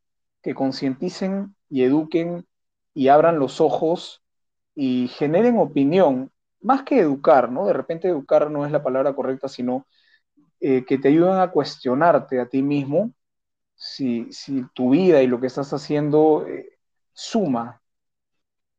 [0.41, 2.45] que concienticen y eduquen
[2.93, 4.21] y abran los ojos
[4.75, 7.67] y generen opinión, más que educar, ¿no?
[7.67, 9.87] De repente educar no es la palabra correcta, sino
[10.59, 13.13] eh, que te ayuden a cuestionarte a ti mismo
[13.79, 14.29] si,
[14.73, 16.77] tu vida y lo que estás haciendo eh,
[17.13, 17.81] suma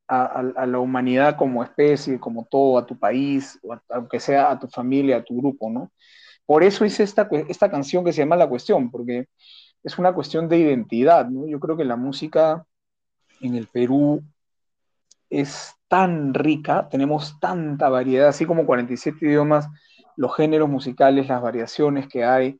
[0.06, 4.66] a, la humanidad como especie, como todo, a tu país, o aunque sea a tu
[4.68, 5.92] familia, a tu grupo, ¿no?
[6.44, 9.28] Por eso hice esta, esta canción que se llama La Cuestión, porque
[9.84, 11.46] es una cuestión de identidad, ¿no?
[11.46, 12.66] Yo creo que la música
[13.40, 14.22] en el Perú
[15.30, 19.68] es tan rica, tenemos tanta variedad, así como 47 idiomas,
[20.16, 22.59] los géneros musicales, las variaciones que hay.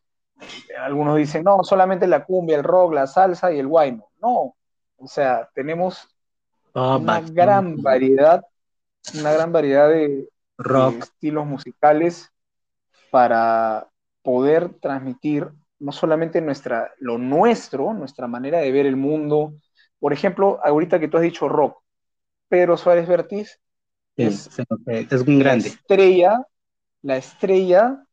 [0.79, 4.09] Algunos dicen, no, solamente la cumbia, el rock, la salsa y el guayno.
[4.21, 4.55] No,
[4.97, 6.09] o sea, tenemos
[6.73, 8.45] oh, una gran variedad,
[9.19, 10.93] una gran variedad de, rock.
[10.93, 12.31] de estilos musicales
[13.11, 13.89] para
[14.23, 19.55] poder transmitir no solamente nuestra, lo nuestro, nuestra manera de ver el mundo.
[19.99, 21.83] Por ejemplo, ahorita que tú has dicho rock,
[22.49, 23.59] Pedro Suárez Vértiz
[24.17, 24.51] es,
[24.87, 25.69] es un grande.
[25.69, 26.47] La estrella,
[27.03, 28.05] la estrella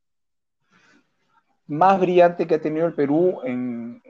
[1.68, 4.02] más brillante que ha tenido el Perú en,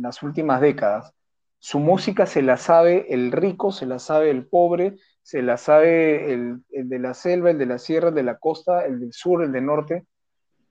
[0.00, 1.14] las últimas décadas.
[1.60, 6.32] Su música se la sabe el rico, se la sabe el pobre, se la sabe
[6.32, 9.12] el, el, de la selva, el de la sierra, el de la costa, el del
[9.12, 10.04] sur, el del norte.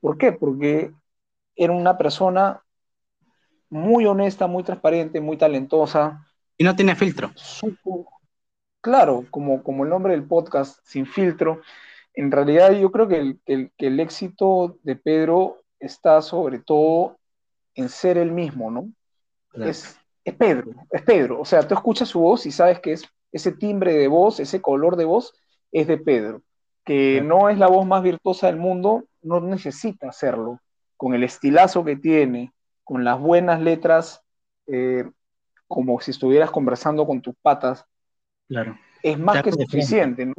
[0.01, 0.33] ¿Por qué?
[0.33, 0.91] Porque
[1.55, 2.61] era una persona
[3.69, 6.27] muy honesta, muy transparente, muy talentosa.
[6.57, 7.31] Y no tiene filtro.
[8.81, 11.61] claro, como, como el nombre del podcast, sin filtro.
[12.13, 17.17] En realidad yo creo que el, el, éxito de Pedro está sobre todo
[17.75, 18.89] en ser el mismo, ¿no?
[19.53, 21.41] Es, es Pedro, es Pedro.
[21.41, 24.61] O sea, tú escuchas su voz y sabes que es ese timbre de voz, ese
[24.61, 25.33] color de voz,
[25.71, 26.41] es de Pedro.
[26.85, 30.59] Que no es la voz más virtuosa del mundo, no necesita hacerlo
[30.97, 34.23] con el estilazo que tiene, con las buenas letras,
[34.67, 35.09] eh,
[35.67, 37.85] como si estuvieras conversando con tus patas,
[38.47, 38.77] claro.
[39.01, 40.35] es más que suficiente, ¿no?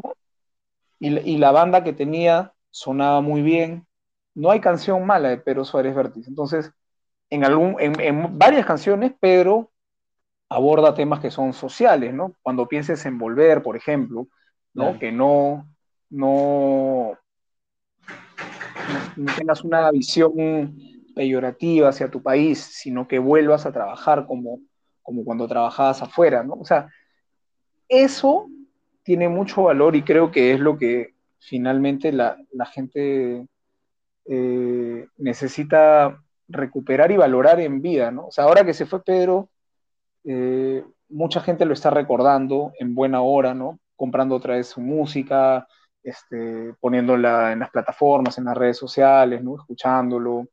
[1.00, 3.88] Y, la banda que tenía sonaba muy bien.
[4.34, 6.26] No hay canción mala de Pedro Suárez Vértiz.
[6.28, 6.72] Entonces,
[7.30, 9.70] en, algún, en, varias canciones, Pedro
[10.48, 12.34] aborda temas que son sociales, ¿no?
[12.42, 14.28] Cuando pienses en volver, por ejemplo,
[14.74, 14.98] ¿no?
[14.98, 15.66] Que no,
[16.10, 17.18] no,
[19.16, 20.32] no tengas una visión
[21.14, 24.60] peyorativa hacia tu país, sino que vuelvas a trabajar como,
[25.02, 26.54] como cuando trabajabas afuera, ¿no?
[26.54, 26.88] O sea,
[27.88, 28.48] eso
[29.02, 32.36] tiene mucho valor y creo que es lo que finalmente la,
[32.72, 33.46] gente
[34.26, 38.26] eh, necesita recuperar y valorar en vida, ¿no?
[38.26, 39.48] O sea, ahora que se fue Pedro,
[40.24, 43.78] eh, mucha gente lo está recordando en buena hora, ¿no?
[43.96, 45.66] Comprando otra vez su música,
[46.02, 49.56] este, poniéndola en las plataformas, en las redes sociales, ¿no?
[49.56, 50.48] escuchándolo.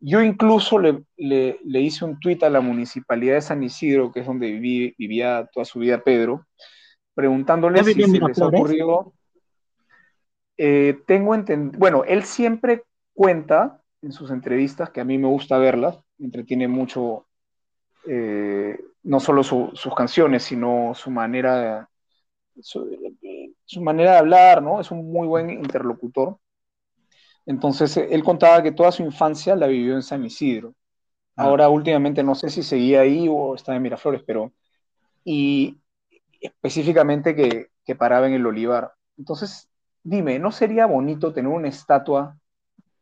[0.00, 4.52] Yo incluso le, hice un tuit a la municipalidad de San Isidro, que es donde
[4.52, 6.46] vivía toda su vida Pedro,
[7.14, 9.12] preguntándole si se les ocurrió.
[10.56, 12.82] Eh, tengo entendido, bueno, él siempre
[13.18, 17.26] cuenta en sus entrevistas, que a mí me gusta verlas, me entretiene mucho,
[18.06, 21.90] eh, no solo sus canciones, sino su manera
[22.54, 24.80] de, su, manera de hablar, ¿no?
[24.80, 26.38] Es un muy buen interlocutor.
[27.44, 30.74] Entonces, él contaba que toda su infancia la vivió en San Isidro.
[31.34, 31.46] Ah.
[31.46, 34.52] Ahora, últimamente, no sé si seguía ahí o está en Miraflores, pero.
[35.24, 35.80] Y
[36.40, 38.92] específicamente que, que paraba en el Olivar.
[39.16, 39.68] Entonces,
[40.04, 42.38] dime, ¿no sería bonito tener una estatua,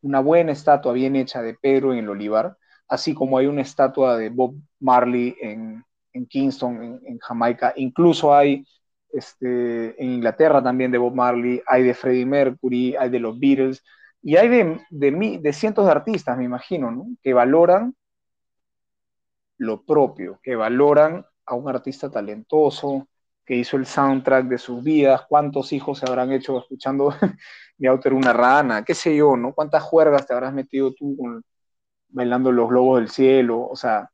[0.06, 2.56] una buena estatua bien hecha de Pedro en el Olivar,
[2.88, 7.72] así como hay una estatua de Bob Marley en, en Kingston, en, Jamaica?
[7.76, 8.64] Incluso hay
[9.12, 13.82] este, en Inglaterra también de Bob Marley, hay de Freddie Mercury, hay de los Beatles,
[14.22, 17.06] y hay de, de, de cientos de artistas, me imagino, ¿no?
[17.22, 17.94] que valoran
[19.58, 23.08] lo propio, que valoran a un artista talentoso,
[23.46, 27.14] que hizo el soundtrack de sus vidas, cuántos hijos se habrán hecho escuchando
[27.88, 29.54] auto era una rana, qué sé yo, ¿no?
[29.54, 31.16] ¿Cuántas juergas te habrás metido tú
[32.08, 33.60] bailando los globos del cielo?
[33.60, 34.10] O sea,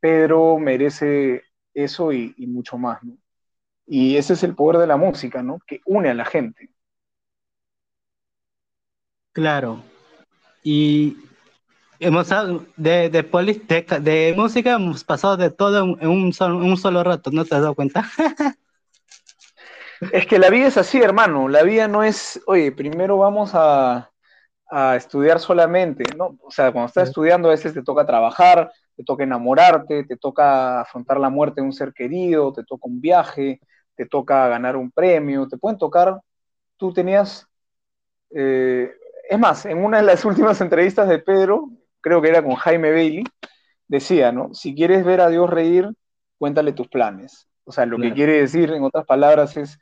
[0.00, 3.16] Pedro merece eso y, y mucho más, ¿no?
[3.86, 5.60] Y ese es el poder de la música, ¿no?
[5.66, 6.70] Que une a la gente.
[9.32, 9.82] Claro.
[10.62, 11.16] Y
[12.00, 12.28] hemos
[12.76, 17.44] de, de, de, música hemos pasado de todo en un, solo, un solo rato, ¿no
[17.44, 18.04] te has dado cuenta?
[20.12, 21.48] es que la vida es así, hermano.
[21.48, 24.10] La vida no es, oye, primero vamos a,
[24.70, 26.38] a estudiar solamente, ¿no?
[26.42, 30.80] O sea, cuando estás estudiando a veces te toca trabajar, te toca enamorarte, te toca
[30.80, 33.60] afrontar la muerte de un ser querido, te toca un viaje,
[33.94, 36.20] te toca ganar un premio, te pueden tocar,
[36.76, 37.46] tú tenías,
[38.30, 38.92] eh,
[39.28, 41.70] es más, en una de las últimas entrevistas de Pedro,
[42.08, 43.24] creo que era con Jaime Bailey,
[43.86, 44.54] decía, ¿no?
[44.54, 45.88] Si quieres ver a Dios reír,
[46.38, 47.48] cuéntale tus planes.
[47.64, 49.78] O sea, lo que quiere decir, en otras palabras, es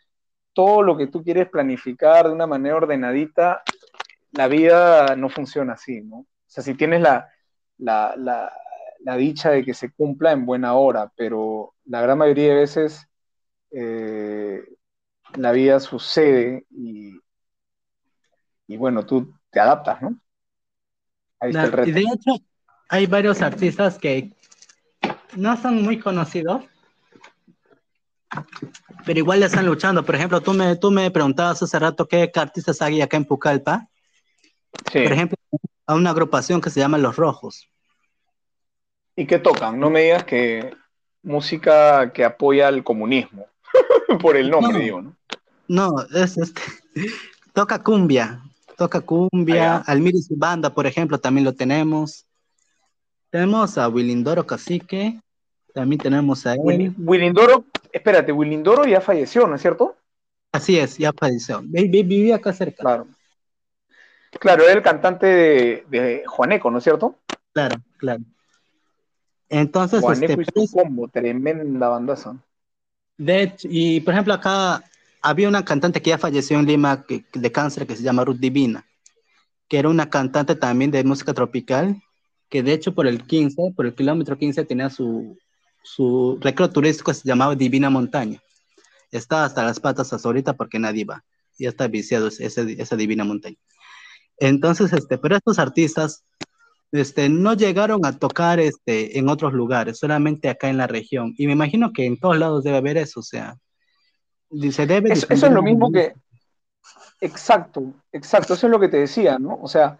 [0.52, 3.62] todo lo que tú quieres planificar de una manera ordenadita,
[4.32, 6.16] la vida no funciona así, ¿no?
[6.18, 7.28] O sea, si tienes la,
[7.78, 8.14] la,
[9.00, 13.06] la dicha de que se cumpla en buena hora, pero la gran mayoría de veces
[13.70, 14.64] eh,
[15.34, 17.20] la vida sucede y,
[18.66, 20.18] y, bueno, tú te adaptas, ¿no?
[21.40, 21.88] Ahí está el reto.
[21.88, 22.44] Y de hecho,
[22.88, 24.32] hay varios artistas que
[25.34, 26.64] no son muy conocidos,
[29.04, 30.04] pero igual le están luchando.
[30.04, 33.88] Por ejemplo, tú me, tú me preguntabas hace rato qué artistas hay acá en Pucallpa.
[34.92, 35.02] Sí.
[35.02, 35.36] Por ejemplo,
[35.86, 37.70] a una agrupación que se llama Los Rojos.
[39.14, 39.80] ¿Y qué tocan?
[39.80, 40.74] No me digas que
[41.22, 43.46] música que apoya al comunismo.
[44.20, 45.16] Por el nombre, digo, ¿no?
[45.68, 46.62] No, es este.
[47.52, 48.42] Toca cumbia.
[48.76, 49.78] Toca cumbia.
[49.78, 52.26] Almiris y Banda, por ejemplo, también lo tenemos.
[53.30, 55.20] Tenemos a Willindoro Cacique.
[55.72, 56.94] También tenemos a él.
[56.96, 59.96] Willindoro, espérate, Willindoro ya falleció, ¿no es cierto?
[60.52, 61.60] Así es, ya falleció.
[61.62, 62.82] Vivía acá cerca.
[62.82, 63.08] Claro.
[64.40, 67.18] Claro, era el cantante de, de Juaneco, ¿no es cierto?
[67.52, 68.22] Claro, claro.
[69.48, 72.36] Entonces, Juaneco este, y su combo, tremenda bandaza.
[73.16, 74.82] De hecho, y por ejemplo, acá
[75.26, 78.86] había una cantante que ya falleció en Lima de cáncer que se llama Ruth Divina,
[79.68, 82.00] que era una cantante también de música tropical,
[82.48, 85.36] que de hecho por el 15, por el kilómetro 15 tenía su,
[85.82, 88.40] su recreo turístico, se llamaba Divina Montaña.
[89.10, 91.24] Está hasta las patas hasta ahorita porque nadie va.
[91.58, 93.56] Ya está viciado esa, esa Divina Montaña.
[94.38, 96.24] Entonces, este, pero estos artistas
[96.92, 101.34] este, no llegaron a tocar este, en otros lugares, solamente acá en la región.
[101.36, 103.56] Y me imagino que en todos lados debe haber eso, o sea,
[104.72, 105.12] se debe...
[105.12, 106.14] Eso, es lo mismo que...
[107.20, 109.58] Exacto, exacto, eso es lo que te decía, ¿no?
[109.60, 109.98] O sea...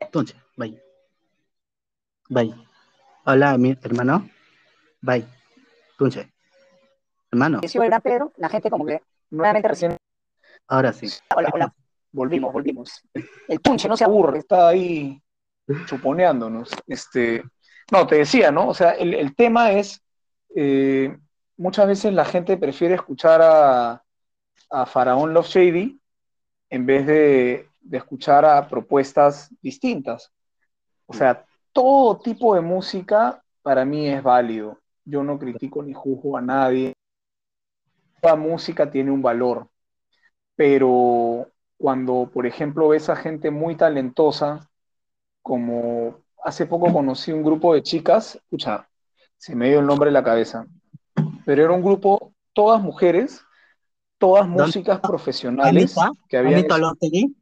[0.00, 0.82] Entonces, bye.
[2.28, 2.54] Bye.
[3.24, 4.28] Hola, mi hermano.
[5.00, 5.26] Bye.
[5.92, 6.26] Entonces,
[7.30, 7.60] hermano.
[8.02, 9.96] Pedro, la gente como que nuevamente recién...
[10.68, 11.08] Ahora sí.
[11.34, 11.74] Hola, hola.
[12.12, 13.02] Volvimos, volvimos.
[13.48, 14.38] El punche no se aburre.
[14.38, 15.22] Está ahí
[15.86, 16.70] chuponeándonos.
[16.86, 17.42] Este,
[17.90, 18.68] no, te decía, ¿no?
[18.68, 20.02] O sea, el, tema es,
[20.54, 21.16] eh,
[21.56, 24.02] muchas veces la gente prefiere escuchar a,
[24.70, 26.00] a Faraón Love Shady
[26.70, 30.32] en vez de, de escuchar a propuestas distintas.
[31.06, 34.78] O sea, todo tipo de música para mí es válido.
[35.04, 36.94] Yo no critico ni juzgo a nadie.
[38.20, 39.68] Toda música tiene un valor,
[40.54, 44.70] pero cuando, por ejemplo, ves a gente muy talentosa,
[45.42, 48.88] como hace poco conocí un grupo de chicas, escucha,
[49.42, 50.68] se me dio el nombre de la cabeza,
[51.44, 53.44] pero era un grupo, todas mujeres,
[54.16, 55.98] todas músicas profesionales.
[55.98, 56.18] ¿Anita?
[56.28, 57.36] Que ¿Anita Olortegui?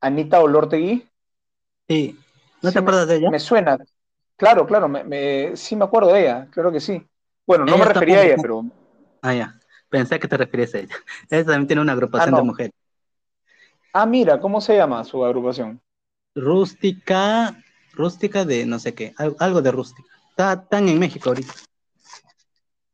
[0.00, 1.06] ¿Anita Olortegui?
[1.86, 2.18] Sí.
[2.62, 3.30] ¿No te acuerdas de ella?
[3.30, 3.76] Me suena.
[4.36, 7.06] Claro, claro, me, sí me acuerdo de ella, claro que sí.
[7.46, 8.64] Bueno, no me refería a ella, pero...
[9.20, 9.60] Ah, ya.
[9.90, 10.96] Pensé que te refieres a ella.
[11.30, 12.72] Ella también tiene una agrupación ah, de mujeres.
[13.92, 15.82] Ah, mira, ¿cómo se llama su agrupación?
[16.34, 17.62] Rústica,
[17.92, 20.13] rústica de no sé qué, algo de rústica.
[20.36, 21.52] Están en México ahorita.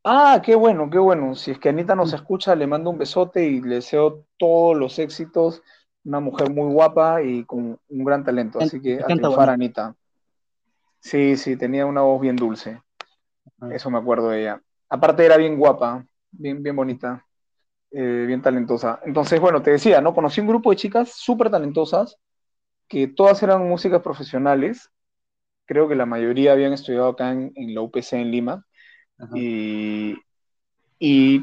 [0.04, 1.34] Ah, qué bueno, qué bueno.
[1.34, 4.98] Si es que Anita nos escucha, le mando un besote y le deseo todos los
[4.98, 5.62] éxitos.
[6.04, 8.60] Una mujer muy guapa y con un gran talento.
[8.60, 9.94] Así que a triunfar, Anita.
[11.00, 12.82] Sí, sí, tenía una voz bien dulce.
[13.70, 14.62] Eso me acuerdo de ella.
[14.88, 17.26] Aparte era bien guapa bien, bien bonita,
[17.90, 19.00] eh, bien talentosa.
[19.04, 20.14] Entonces, bueno, te decía, ¿no?
[20.14, 22.16] Conocí un grupo de chicas súper talentosas,
[22.88, 24.90] que todas eran músicas profesionales.
[25.70, 28.66] Creo que la mayoría habían estudiado acá en, la UPC en Lima.
[29.36, 30.16] Y,
[30.98, 31.42] y,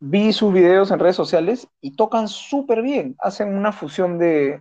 [0.00, 3.16] vi sus videos en redes sociales y tocan súper bien.
[3.20, 4.60] Hacen una fusión de,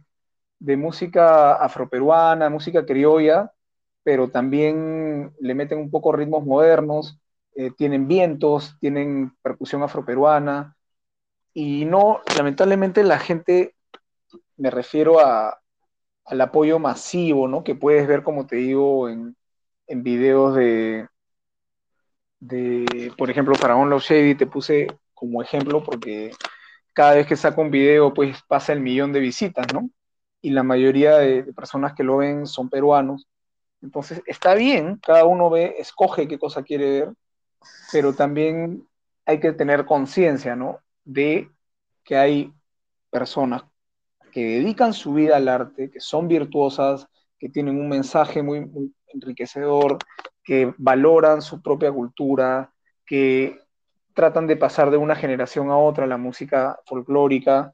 [0.58, 3.52] de música afroperuana, música criolla,
[4.04, 7.20] pero también le meten un poco ritmos modernos,
[7.56, 10.78] eh, tienen vientos, tienen percusión afroperuana,
[11.54, 13.76] y no, lamentablemente la gente,
[14.56, 15.60] me refiero a,
[16.26, 17.64] al apoyo masivo, ¿no?
[17.64, 19.36] Que puedes ver, como te digo, en,
[19.88, 21.08] en videos de,
[22.40, 26.32] de, por ejemplo, Faraón Love Shady, te puse como ejemplo porque
[26.94, 29.90] cada vez que saco un video, pues pasa el millón de visitas, ¿no?
[30.42, 33.28] Y la mayoría de, personas que lo ven son peruanos.
[33.82, 37.14] Entonces, está bien, cada uno ve, escoge qué cosa quiere ver,
[37.92, 38.88] pero también
[39.26, 40.80] hay que tener conciencia, ¿no?
[41.06, 41.50] De
[42.04, 42.54] que hay
[43.10, 43.64] personas
[44.34, 47.08] que dedican su vida al arte, que son virtuosas,
[47.38, 48.70] que tienen un mensaje muy,
[49.14, 50.00] enriquecedor,
[50.44, 52.74] que valoran su propia cultura,
[53.06, 53.60] que
[54.14, 57.74] tratan de pasar de una generación a otra la música folclórica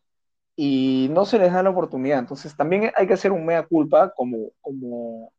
[0.55, 2.19] y no se les da la oportunidad.
[2.19, 5.31] Entonces también hay que hacer un mea culpa como, como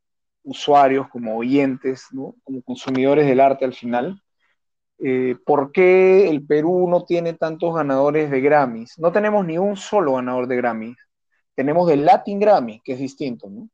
[0.43, 2.07] usuarios, como oyentes,
[2.43, 4.21] como consumidores del arte al final.
[4.97, 8.97] Eh, ¿Por qué el Perú no tiene tantos ganadores de Grammys?
[8.99, 10.97] No tenemos ni un solo ganador de Grammys.
[11.55, 13.69] Tenemos el Latin Grammy, que es distinto, ¿no?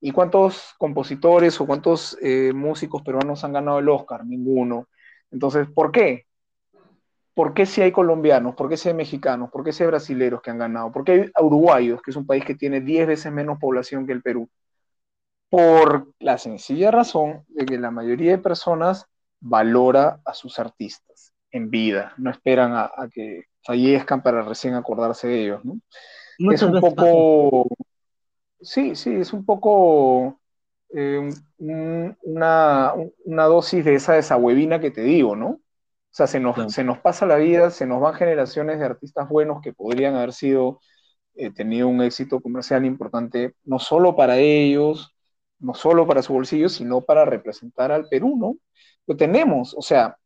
[0.00, 4.24] ¿Y cuántos compositores o cuántos eh, músicos peruanos han ganado el Oscar?
[4.24, 4.88] Ninguno.
[5.30, 6.26] Entonces, ¿por qué?
[7.34, 8.54] ¿Por qué si hay colombianos?
[8.54, 9.50] ¿Por qué si hay mexicanos?
[9.50, 10.90] ¿Por qué si hay brasileros que han ganado?
[10.90, 14.12] ¿Por qué hay uruguayos, que es un país que tiene 10 veces menos población que
[14.12, 14.48] el Perú?
[15.50, 19.06] Por la sencilla razón de que la mayoría de personas
[19.40, 25.42] valora a sus artistas en vida, no esperan a, que fallezcan para recién acordarse de
[25.42, 25.80] ellos, ¿no?
[26.48, 27.66] Es un poco,
[28.60, 30.38] Sí, sí, es un poco
[30.94, 35.48] eh, una, dosis de esa desahuevina que te digo, ¿no?
[35.48, 39.28] O sea, se nos, se nos pasa la vida, se nos van generaciones de artistas
[39.28, 40.80] buenos que podrían haber sido,
[41.36, 45.14] eh, tenido un éxito comercial importante, no solo para ellos,
[45.58, 48.56] no solo para su bolsillo, sino para representar al Perú, ¿no?
[49.06, 50.18] Lo tenemos, o sea,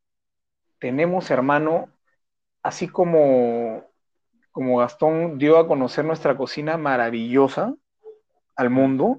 [0.81, 1.89] tenemos, hermano,
[2.63, 3.85] así como,
[4.55, 7.75] como Gastón dio a conocer nuestra cocina maravillosa,
[8.55, 9.19] al mundo,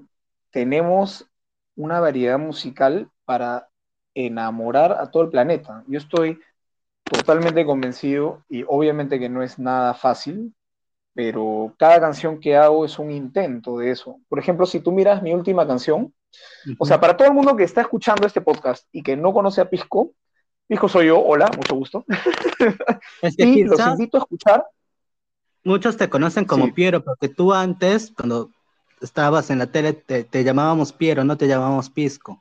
[0.50, 1.28] tenemos
[1.74, 3.68] una variedad musical para
[4.14, 5.84] enamorar a todo el planeta.
[5.88, 6.40] Yo estoy
[7.04, 10.54] totalmente convencido y obviamente que no es nada fácil,
[11.12, 14.18] pero cada canción que hago es un intento de eso.
[14.30, 16.14] Por ejemplo, si tú miras mi última canción,
[16.78, 19.60] o sea, para todo el mundo que está escuchando este podcast y que no conoce
[19.60, 20.12] a Pisco,
[20.66, 22.06] Pisco soy yo, hola, mucho gusto.
[23.36, 24.64] y los invito a escuchar.
[25.66, 28.50] Muchos te conocen como Piero, porque tú antes, cuando
[29.00, 32.40] estabas en la tele, te, llamábamos Piero, no te llamábamos Pisco.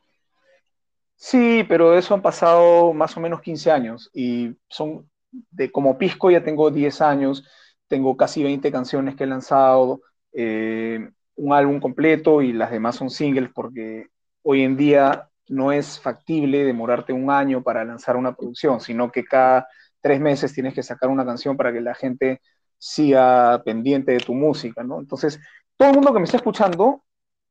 [1.15, 6.29] Sí, pero eso han pasado más o menos 15 años y son de como Pisco
[6.29, 7.43] ya tengo 10 años,
[7.87, 10.01] tengo casi 20 canciones que he lanzado,
[10.31, 14.09] eh, un álbum completo y las demás son singles porque
[14.43, 19.25] hoy en día no es factible demorarte un año para lanzar una producción, sino que
[19.25, 19.67] cada
[19.99, 22.39] tres meses tienes que sacar una canción para que la gente
[22.77, 24.99] siga pendiente de tu música, ¿no?
[24.99, 25.39] Entonces,
[25.77, 27.03] todo el mundo que me está escuchando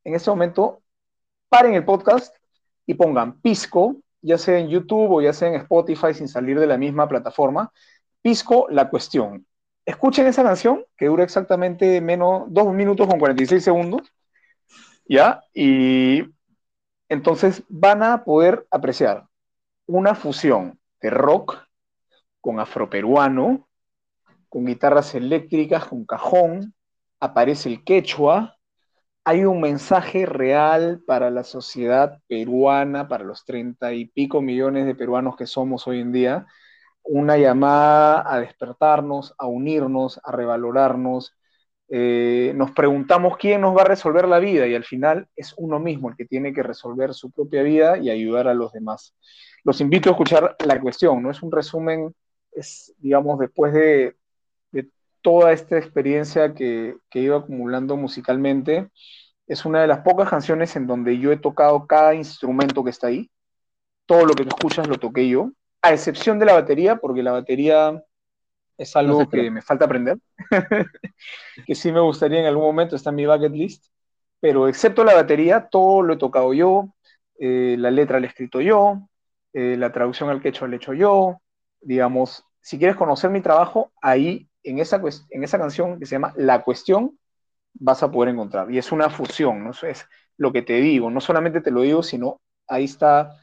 [0.05, 0.83] en este momento,
[1.49, 2.35] paren el podcast
[2.87, 6.66] y pongan Pisco, ya sea en YouTube o ya sea en Spotify sin salir de
[6.66, 7.72] la misma plataforma.
[8.22, 9.47] Pisco, la cuestión.
[9.85, 14.12] Escuchen esa canción que dura exactamente menos 2 minutos con 46 segundos.
[15.07, 15.43] ¿Ya?
[15.53, 16.25] Y
[17.09, 19.27] entonces van a poder apreciar
[19.87, 21.59] una fusión de rock
[22.41, 23.68] con afroperuano,
[24.55, 26.74] con guitarras eléctricas, con cajón,
[27.18, 28.57] aparece el quechua,
[29.24, 34.94] hay un mensaje real para la sociedad peruana, para los treinta y pico millones de
[34.94, 36.46] peruanos que somos hoy en día,
[37.02, 41.36] una llamada a despertarnos, a unirnos, a revalorarnos.
[41.88, 45.80] Eh, nos preguntamos quién nos va a resolver la vida y al final es uno
[45.80, 49.16] mismo el que tiene que resolver su propia vida y ayudar a los demás.
[49.64, 51.32] Los invito a escuchar la cuestión, ¿no?
[51.32, 52.14] Es un resumen,
[52.52, 54.14] es, digamos, después de
[55.25, 58.91] toda esta experiencia que, que he ido acumulando musicalmente.
[59.47, 63.07] Es una de las pocas canciones en donde yo he tocado cada instrumento que está
[63.07, 63.31] ahí.
[64.05, 65.51] Todo lo que tú escuchas lo toqué yo,
[65.81, 68.05] a excepción de la batería, porque la batería
[68.77, 70.18] es algo que me falta aprender,
[71.66, 73.87] que sí me gustaría en algún momento, está en mi bucket list,
[74.41, 76.95] pero excepto la batería, todo lo he tocado yo,
[77.39, 79.09] eh, la letra la he escrito yo,
[79.55, 81.41] eh, la traducción al quechua la he hecho yo,
[81.81, 85.01] digamos, si quieres conocer mi trabajo, ahí en esa,
[85.31, 87.19] en esa canción que se llama La Cuestión,
[87.75, 88.71] vas a poder encontrar.
[88.71, 89.71] Y es una fusión, ¿no?
[89.71, 90.07] Eso es
[90.37, 91.11] lo que te digo.
[91.11, 93.37] No solamente te lo digo, sino ahí está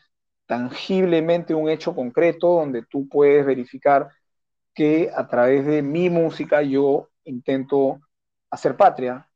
[0.47, 4.09] tangiblemente un hecho concreto donde tú puedes verificar
[4.73, 7.99] que a través de mi música yo intento
[8.49, 9.29] hacer patria,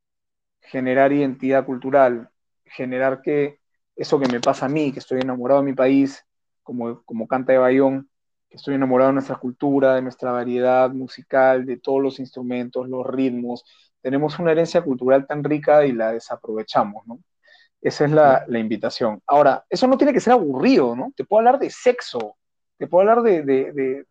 [0.62, 2.30] generar identidad cultural,
[2.66, 3.60] generar que
[3.96, 6.26] eso que me pasa a mí, que estoy enamorado de mi país,
[6.64, 8.10] como, como canta de Bayón,
[8.50, 13.06] que estoy enamorado de nuestra cultura, de nuestra variedad musical, de todos los instrumentos, los
[13.06, 13.64] ritmos.
[14.02, 17.20] Tenemos una herencia cultural tan rica y la desaprovechamos, ¿no?
[17.82, 19.22] Esa es la, invitación.
[19.28, 21.14] Ahora, eso no tiene que ser aburrido, ¿no?
[21.16, 22.36] Te puedo hablar de sexo,
[22.78, 24.08] te puedo hablar de,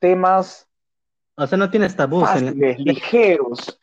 [0.00, 0.68] temas...
[1.36, 2.28] O sea, no tienes tabús.
[2.78, 3.78] ligeros.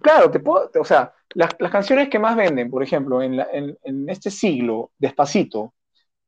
[0.00, 4.90] claro, te puedo, o sea, las, canciones que más venden, por ejemplo, en, este siglo,
[4.98, 5.74] despacito,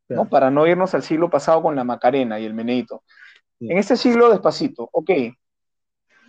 [0.08, 0.28] ¿no?
[0.28, 3.02] Para no irnos al siglo pasado con la Macarena y el Meneito.
[3.60, 5.10] En este siglo, despacito, ok.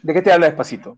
[0.02, 0.98] ¿De qué te habla despacito?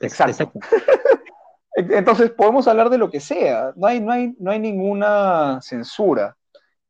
[0.00, 0.52] Exacto.
[1.74, 6.36] Entonces podemos hablar de lo que sea, no hay, no hay, no hay ninguna censura,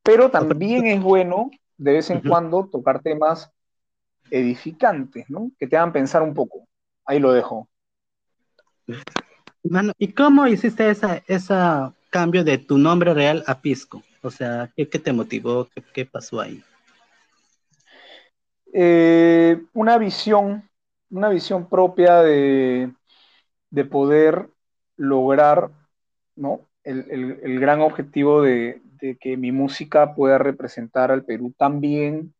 [0.02, 3.52] pero también es bueno de vez en cuando tocar temas
[4.30, 5.52] edificantes, ¿no?
[5.58, 6.66] Que te hagan pensar un poco.
[7.04, 7.68] Ahí lo dejo.
[9.98, 14.04] ¿y cómo hiciste ese esa cambio de tu nombre real a Pisco?
[14.22, 15.68] O sea, ¿qué, te motivó?
[15.92, 16.62] ¿Qué, pasó ahí?
[18.72, 20.68] Eh, una visión,
[21.10, 22.92] una visión propia de,
[23.70, 24.48] de poder
[24.96, 25.70] lograr
[26.36, 26.68] ¿no?
[26.84, 28.80] el, gran objetivo de,
[29.20, 32.34] que mi música pueda representar al Perú tan bien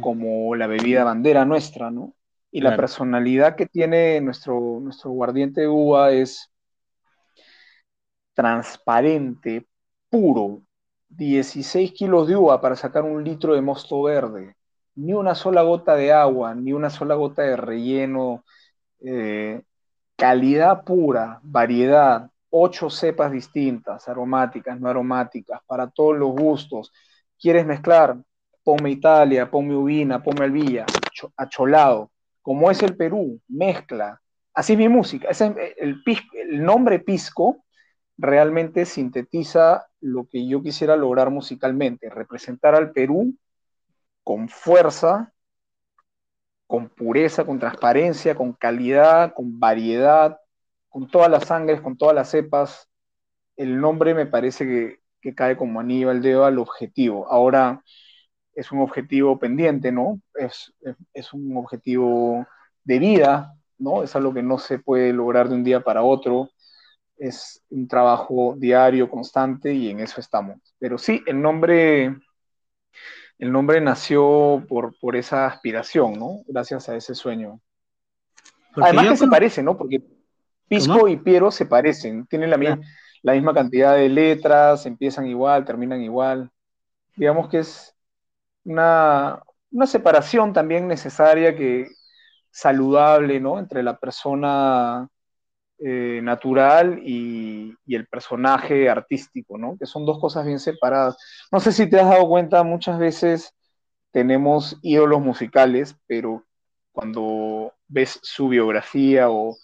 [0.00, 2.14] como la bebida bandera nuestra, ¿no?
[2.50, 6.50] Y la personalidad que tiene nuestro, nuestro guardiente de uva es
[8.34, 9.66] transparente,
[10.10, 10.62] puro,
[11.08, 14.56] 16 kilos de uva para sacar un litro de mosto verde,
[14.96, 18.44] ni una sola gota de agua, ni una sola gota de relleno,
[19.00, 19.62] eh,
[20.16, 26.92] calidad pura, variedad, ocho cepas distintas, aromáticas, no aromáticas, para todos los gustos.
[27.38, 28.16] ¿Quieres mezclar?
[28.62, 30.86] Ponme Italia, ponme Ubina, ponme Alvilla,
[31.36, 32.10] acholado.
[32.42, 34.20] Como es el Perú, mezcla.
[34.54, 35.28] Así es mi música.
[35.76, 37.64] el, el nombre Pisco
[38.16, 43.36] realmente sintetiza lo que yo quisiera lograr musicalmente, representar al Perú
[44.22, 45.32] con fuerza,
[46.66, 50.38] con pureza, con transparencia, con calidad, con variedad,
[50.88, 52.88] con todas las sangres, con todas las cepas.
[53.56, 57.26] El nombre me parece que, cae como anillo al dedo al objetivo.
[57.30, 57.82] Ahora
[58.54, 60.20] es un objetivo pendiente, ¿no?
[60.34, 60.74] Es,
[61.14, 62.46] es, un objetivo
[62.84, 64.02] de vida, ¿no?
[64.02, 66.50] Es algo que no se puede lograr de un día para otro.
[67.16, 70.58] Es un trabajo diario, constante, y en eso estamos.
[70.78, 72.14] Pero sí, el nombre
[73.38, 76.42] el nombre nació por, por esa aspiración, ¿no?
[76.46, 77.60] Gracias a ese sueño.
[78.76, 79.76] Además que se parecen, ¿no?
[79.76, 80.02] Porque
[80.68, 82.78] Pisco y Piero se parecen, tienen la,
[83.22, 86.50] la misma cantidad de letras, empiezan igual, terminan igual.
[87.16, 87.94] Digamos que es
[88.64, 91.88] una, una separación también necesaria que
[92.50, 93.58] saludable, ¿no?
[93.58, 95.08] Entre la persona
[95.78, 99.76] eh, natural y, el personaje artístico, ¿no?
[99.78, 101.16] Que son dos cosas bien separadas.
[101.52, 103.54] No sé si te has dado cuenta, muchas veces
[104.12, 106.44] tenemos ídolos musicales, pero
[106.92, 109.56] cuando ves su biografía o,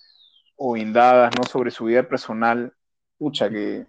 [0.77, 1.45] indagas, ¿no?
[1.45, 2.75] Sobre su vida personal,
[3.19, 3.87] pucha, que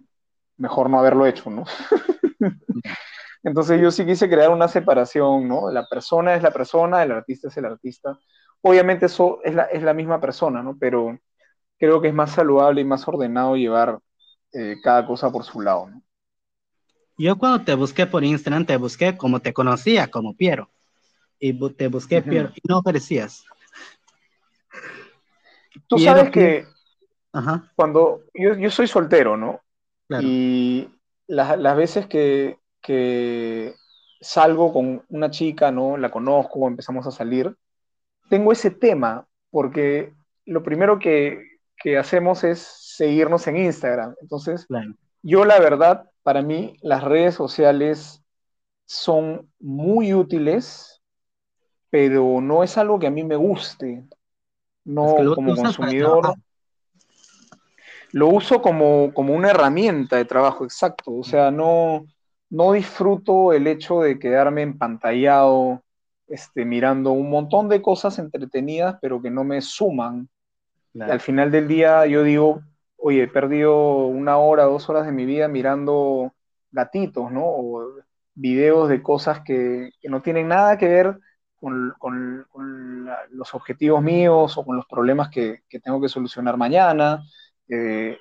[0.56, 1.64] mejor no haberlo hecho, ¿no?
[3.42, 5.70] Entonces yo sí quise crear una separación, ¿no?
[5.70, 8.18] La persona es la persona, el artista es el artista.
[8.62, 10.76] Obviamente eso es la, es la misma persona, ¿no?
[10.78, 11.18] Pero
[11.82, 13.98] creo que es más saludable y más ordenado llevar
[14.52, 15.90] eh, cada cosa por su lado.
[15.90, 16.00] ¿no?
[17.18, 20.70] Yo cuando te busqué por Instagram, te busqué como te conocía, como Piero.
[21.40, 23.44] Y te busqué Piero y no aparecías.
[25.88, 26.66] Tú sabes que
[27.74, 29.60] cuando yo, soy soltero, ¿no?
[30.20, 30.88] Y
[31.26, 33.74] las, veces que, que
[34.20, 35.96] salgo con una chica, ¿no?
[35.96, 37.56] La conozco, empezamos a salir,
[38.28, 40.12] tengo ese tema, porque
[40.44, 41.51] lo primero que,
[41.82, 44.14] que hacemos es seguirnos en Instagram.
[44.20, 44.66] Entonces,
[45.22, 48.22] yo la verdad, para mí, las redes sociales
[48.84, 51.02] son muy útiles,
[51.90, 54.04] pero no es algo que a mí me guste.
[54.84, 56.34] No como consumidor.
[58.12, 61.14] Lo uso como, como, una herramienta de trabajo, exacto.
[61.14, 62.04] O sea, no,
[62.50, 65.82] no disfruto el hecho de quedarme empantallado,
[66.26, 70.28] este, mirando un montón de cosas entretenidas, pero que no me suman
[71.00, 72.62] al final del día yo digo,
[72.96, 76.32] oye, he perdido una hora, dos horas de mi vida mirando
[76.70, 77.42] gatitos, ¿no?
[77.44, 78.02] O
[78.34, 81.18] videos de cosas que, no tienen nada que ver
[81.58, 81.94] con,
[83.30, 87.22] los objetivos míos o con los problemas que, tengo que solucionar mañana.
[87.68, 88.18] Eh,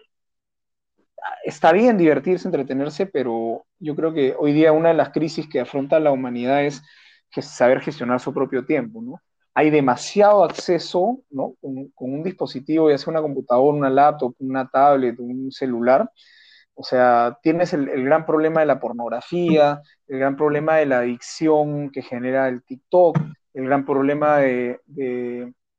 [1.43, 5.59] está bien divertirse, entretenerse, pero yo creo que hoy día una de las crisis que
[5.59, 6.81] afronta la humanidad es
[7.41, 9.21] saber gestionar su propio tiempo, ¿no?
[9.53, 11.55] Hay demasiado acceso, ¿no?
[11.61, 16.09] Con, un dispositivo, ya sea una computadora, una laptop, una tablet, un celular.
[16.73, 21.91] O sea, tienes el, gran problema de la pornografía, el gran problema de la adicción
[21.91, 23.17] que genera el TikTok,
[23.53, 24.79] el gran problema de,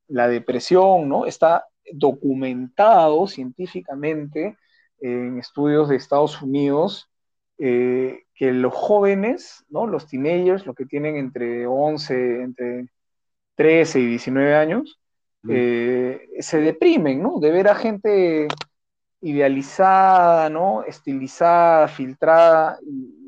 [0.09, 1.27] la depresión, ¿no?
[1.27, 4.57] Está documentado científicamente
[5.01, 7.11] en estudios de Estados Unidos
[7.59, 9.87] eh, que los jóvenes, ¿no?
[9.87, 12.89] los teenagers, los que tienen entre 11, entre
[13.55, 15.01] 13 y 19 años,
[15.49, 17.41] eh, se deprimen, ¿no?
[17.41, 18.49] De ver a gente
[19.21, 20.85] idealizada, ¿no?
[20.85, 23.21] Estilizada, filtrada y,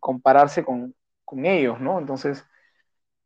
[0.00, 0.94] compararse con,
[1.44, 1.98] ellos, ¿no?
[1.98, 2.44] Entonces,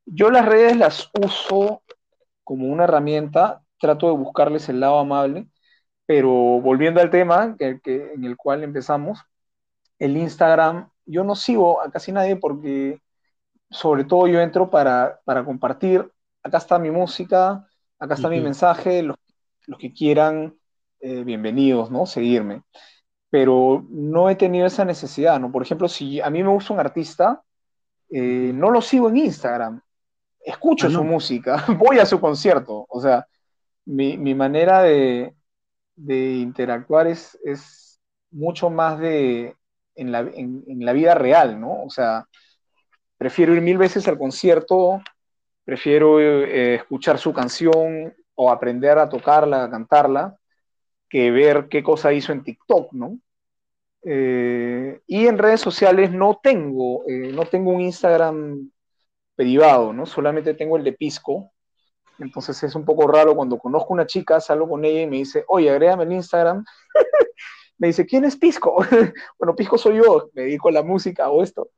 [0.05, 1.83] yo las redes las uso
[2.45, 5.49] como una herramienta, trato de buscarles el lado amable,
[6.07, 7.81] pero volviendo al tema que,
[8.15, 9.21] en el cual empezamos,
[9.99, 13.01] el Instagram, yo no sigo a casi nadie porque
[13.71, 16.11] sobre todo yo entro para, para compartir
[16.47, 17.67] acá está mi música,
[17.99, 19.17] acá está mi mensaje, los,
[19.79, 20.57] que quieran,
[21.01, 22.07] eh, bienvenidos, ¿no?
[22.07, 22.63] Seguirme.
[23.31, 25.51] Pero no he tenido esa necesidad, ¿no?
[25.51, 27.43] Por ejemplo, si a mí me gusta un artista,
[28.11, 29.81] eh, no lo sigo en Instagram,
[30.41, 33.27] escucho ah, su música, voy a su concierto, o sea,
[33.85, 35.35] mi, manera de,
[35.97, 39.57] interactuar es, es, mucho más de
[39.95, 41.83] en la, en la vida real, ¿no?
[41.85, 42.27] O sea,
[43.17, 45.01] prefiero ir mil veces al concierto
[45.67, 50.37] prefiero eh, escuchar su canción o aprender a tocarla, a cantarla,
[51.09, 53.19] que ver qué cosa hizo en TikTok, ¿no?
[54.05, 58.71] Eh, y en redes sociales no tengo, eh, no tengo un Instagram
[59.35, 60.07] privado, ¿no?
[60.07, 61.51] Solamente tengo el de Pisco.
[62.21, 65.45] Entonces es un poco raro cuando conozco una chica, salgo con ella y me dice,
[65.49, 66.65] oye, agrégame el Instagram.
[67.79, 68.77] me dice, ¿quién es Pisco?
[69.39, 71.71] bueno, Pisco soy yo, me dedico a la música o esto,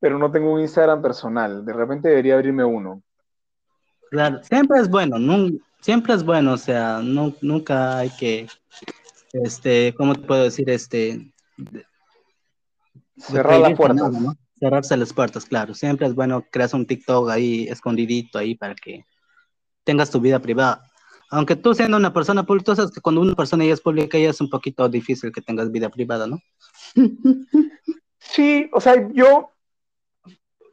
[0.00, 1.64] pero no tengo un Instagram personal.
[1.64, 3.02] De repente debería abrirme uno.
[4.10, 5.16] Claro, siempre es bueno,
[5.80, 8.48] siempre es bueno, o sea, nunca hay que,
[9.32, 10.68] este, ¿cómo te puedo decir?
[10.68, 11.32] Este,
[13.16, 14.12] cerrar las puertas.
[14.58, 15.72] Cerrarse las puertas, claro.
[15.72, 19.06] Siempre es bueno crear un TikTok ahí escondidito ahí para que
[19.84, 20.82] tengas tu vida privada.
[21.30, 24.18] Aunque tú siendo una persona pública, tú sabes que cuando una persona ya es pública
[24.18, 26.38] ya es un poquito difícil que tengas vida privada, ¿no?
[28.22, 29.50] Sí, o sea, yo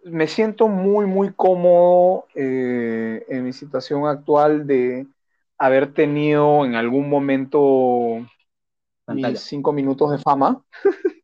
[0.09, 5.07] me siento muy, muy cómodo eh, en mi situación actual de
[5.57, 8.25] haber tenido en algún momento
[9.07, 10.61] mis cinco minutos de fama,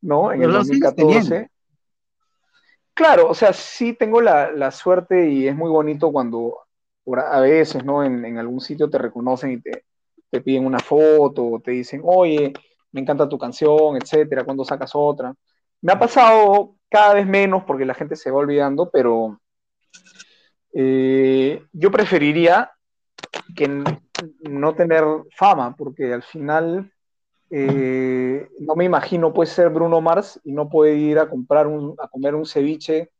[0.00, 0.32] ¿no?
[0.32, 1.50] En el 2014.
[2.94, 6.58] Claro, o sea, sí tengo la, suerte y es muy bonito cuando
[7.16, 8.04] a veces, ¿no?
[8.04, 9.84] En, algún sitio te reconocen y te,
[10.30, 12.52] te piden una foto, o te dicen, oye,
[12.92, 15.34] me encanta tu canción, etcétera, ¿cuándo sacas otra?
[15.80, 19.40] Me ha pasado cada vez menos porque la gente se va olvidando, pero
[20.72, 22.70] eh, yo preferiría
[23.56, 23.82] que
[24.48, 25.02] no tener
[25.36, 26.92] fama, porque al final
[27.50, 31.96] eh, no me imagino puede ser Bruno Mars y no puede ir a comprar un,
[32.00, 33.10] a comer un ceviche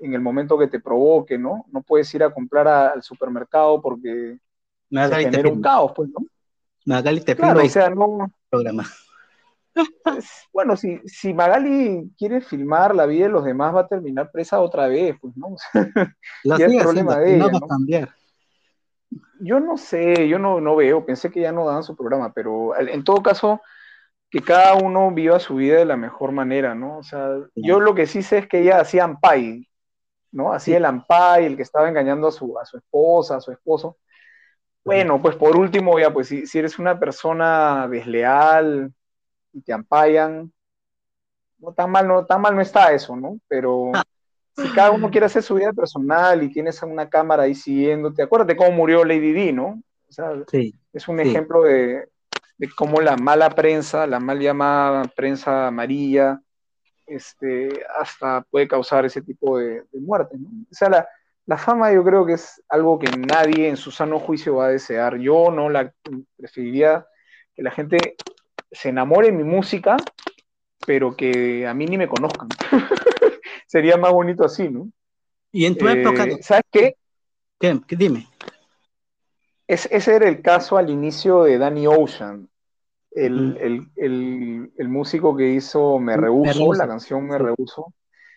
[0.00, 1.64] en el momento que te provoque, ¿no?
[1.72, 4.36] No puedes ir a comprar al supermercado porque
[4.90, 6.26] se genera un caos, pues, ¿no?
[6.84, 8.84] Magali te claro, o sea, no, programa.
[10.52, 14.60] Bueno, si, si Magali quiere filmar la vida de los demás, va a terminar presa
[14.60, 15.56] otra vez, pues, ¿no?
[16.44, 17.60] es problema de ella, ¿no?
[17.66, 18.14] cambiar.
[19.40, 22.78] Yo no sé, yo no, no veo, pensé que ya no daban su programa, pero
[22.78, 23.60] en todo caso,
[24.30, 26.98] que cada uno viva su vida de la mejor manera, ¿no?
[26.98, 29.68] O sea, yo lo que sí sé es que ella hacía ampay,
[30.30, 30.52] ¿no?
[30.52, 33.96] Hacía el ampay, el que estaba engañando a su, a su esposa, a su esposo.
[34.84, 38.92] Bueno, pues por último, ya, pues si, si eres una persona desleal,
[39.52, 40.52] y te ampayan.
[41.58, 43.38] No tan mal, no tan mal no está eso, ¿no?
[43.48, 43.92] Pero
[44.56, 48.56] si cada uno quiere hacer su vida personal y tienes una cámara ahí siguiéndote, acuérdate
[48.56, 49.82] cómo murió Lady D, ¿no?
[50.08, 50.32] O sea,
[50.92, 52.08] es un ejemplo de,
[52.76, 56.40] cómo la mala prensa, la mal llamada prensa amarilla,
[57.06, 60.48] este, hasta puede causar ese tipo de, muerte, ¿no?
[60.48, 61.08] O sea, la,
[61.46, 64.70] la fama yo creo que es algo que nadie en su sano juicio va a
[64.70, 65.16] desear.
[65.18, 65.92] Yo no la
[66.36, 67.06] preferiría
[67.54, 68.16] que la gente
[68.70, 69.96] se enamore de mi música,
[70.86, 72.48] pero que a mí ni me conozcan.
[73.66, 74.90] Sería más bonito así, ¿no?
[75.52, 76.26] Y en tu eh, época.
[76.42, 76.94] ¿Sabes qué?
[77.58, 77.80] ¿Qué?
[77.90, 78.26] Dime.
[79.66, 82.48] ese era el caso al inicio de Danny Ocean,
[83.12, 87.92] el, músico que hizo Me Rehuso, la canción Me Rehuso,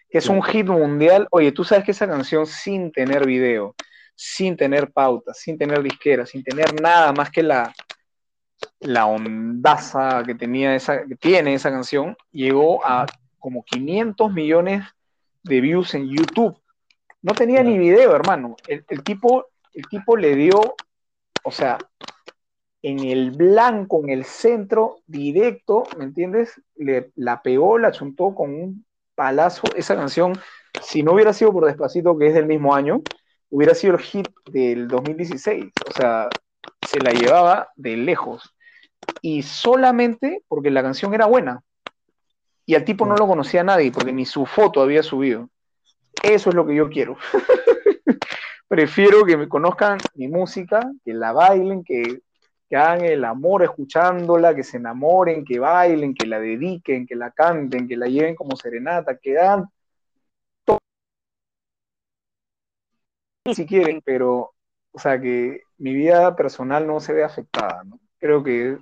[0.10, 1.28] que es un hit mundial.
[1.32, 3.76] Oye, tú sabes que esa canción sin tener video,
[4.16, 7.74] sin tener pauta, sin tener disquera, sin tener nada más que la,
[8.84, 13.06] la ondaza que tenía esa, que tiene esa canción, llegó a
[13.40, 14.86] como 500 millones
[15.44, 16.58] de views en YouTube.
[17.22, 18.56] No tenía ni video, hermano.
[18.68, 20.76] El, el tipo, el tipo le dio,
[21.44, 21.78] o sea,
[22.84, 26.62] en el blanco, en el centro, directo, ¿me entiendes?
[26.76, 29.64] Le, la pegó, la chuntó con un palazo.
[29.76, 30.34] Esa canción,
[30.82, 33.02] si no hubiera sido por Despacito, que es del mismo año,
[33.50, 35.72] hubiera sido el hit del 2016.
[35.90, 36.30] O sea,
[36.86, 38.54] se la llevaba de lejos.
[39.22, 41.62] Y solamente porque la canción era buena.
[42.66, 45.50] Y al tipo no lo conocía nadie, porque ni su foto había subido.
[46.22, 47.18] Eso es lo que yo quiero.
[48.68, 52.22] Prefiero que me conozcan mi música, que la bailen, que
[52.74, 57.30] que hagan el amor escuchándola, que se enamoren, que bailen, que la dediquen, que la
[57.30, 59.70] canten, que la lleven como serenata, que dan
[63.54, 64.56] si quieren, pero,
[64.92, 68.00] o sea, que mi vida personal no se ve afectada, ¿no?
[68.18, 68.80] Creo que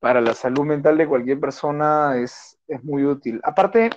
[0.00, 3.40] para la salud mental de cualquier persona es, es muy útil.
[3.42, 3.90] Aparte,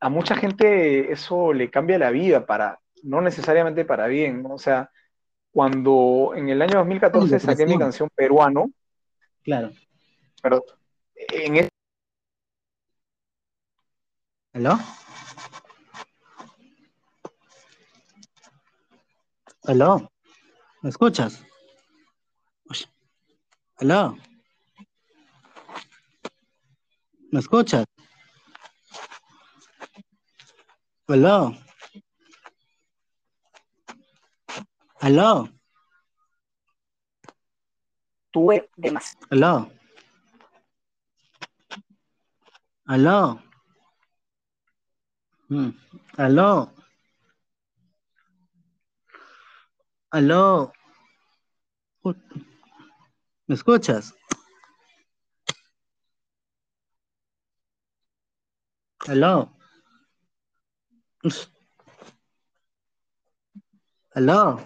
[0.00, 4.54] a mucha gente eso le cambia la vida para, no necesariamente para bien, ¿no?
[4.54, 4.90] O sea,
[5.52, 8.70] cuando en el año 2014 saqué mi canción Peruano.
[9.42, 9.70] Claro.
[10.42, 10.64] Pero
[11.14, 11.72] en este...
[14.54, 14.78] ¿Aló?
[19.64, 20.10] ¿Aló?
[20.82, 21.44] ¿Me escuchas?
[23.76, 24.16] ¿Aló?
[27.32, 27.86] ¿Me escuchas?
[31.08, 31.54] ¿Aló?
[35.00, 35.48] ¿Aló?
[38.30, 39.16] Tuve demás.
[39.30, 39.72] ¿Aló?
[42.84, 43.42] ¿Aló?
[46.18, 46.74] ¿Aló?
[50.10, 50.72] ¿Aló?
[53.46, 54.14] ¿Me escuchas?
[59.08, 59.52] ¿Aló?
[64.14, 64.60] ¿Aló?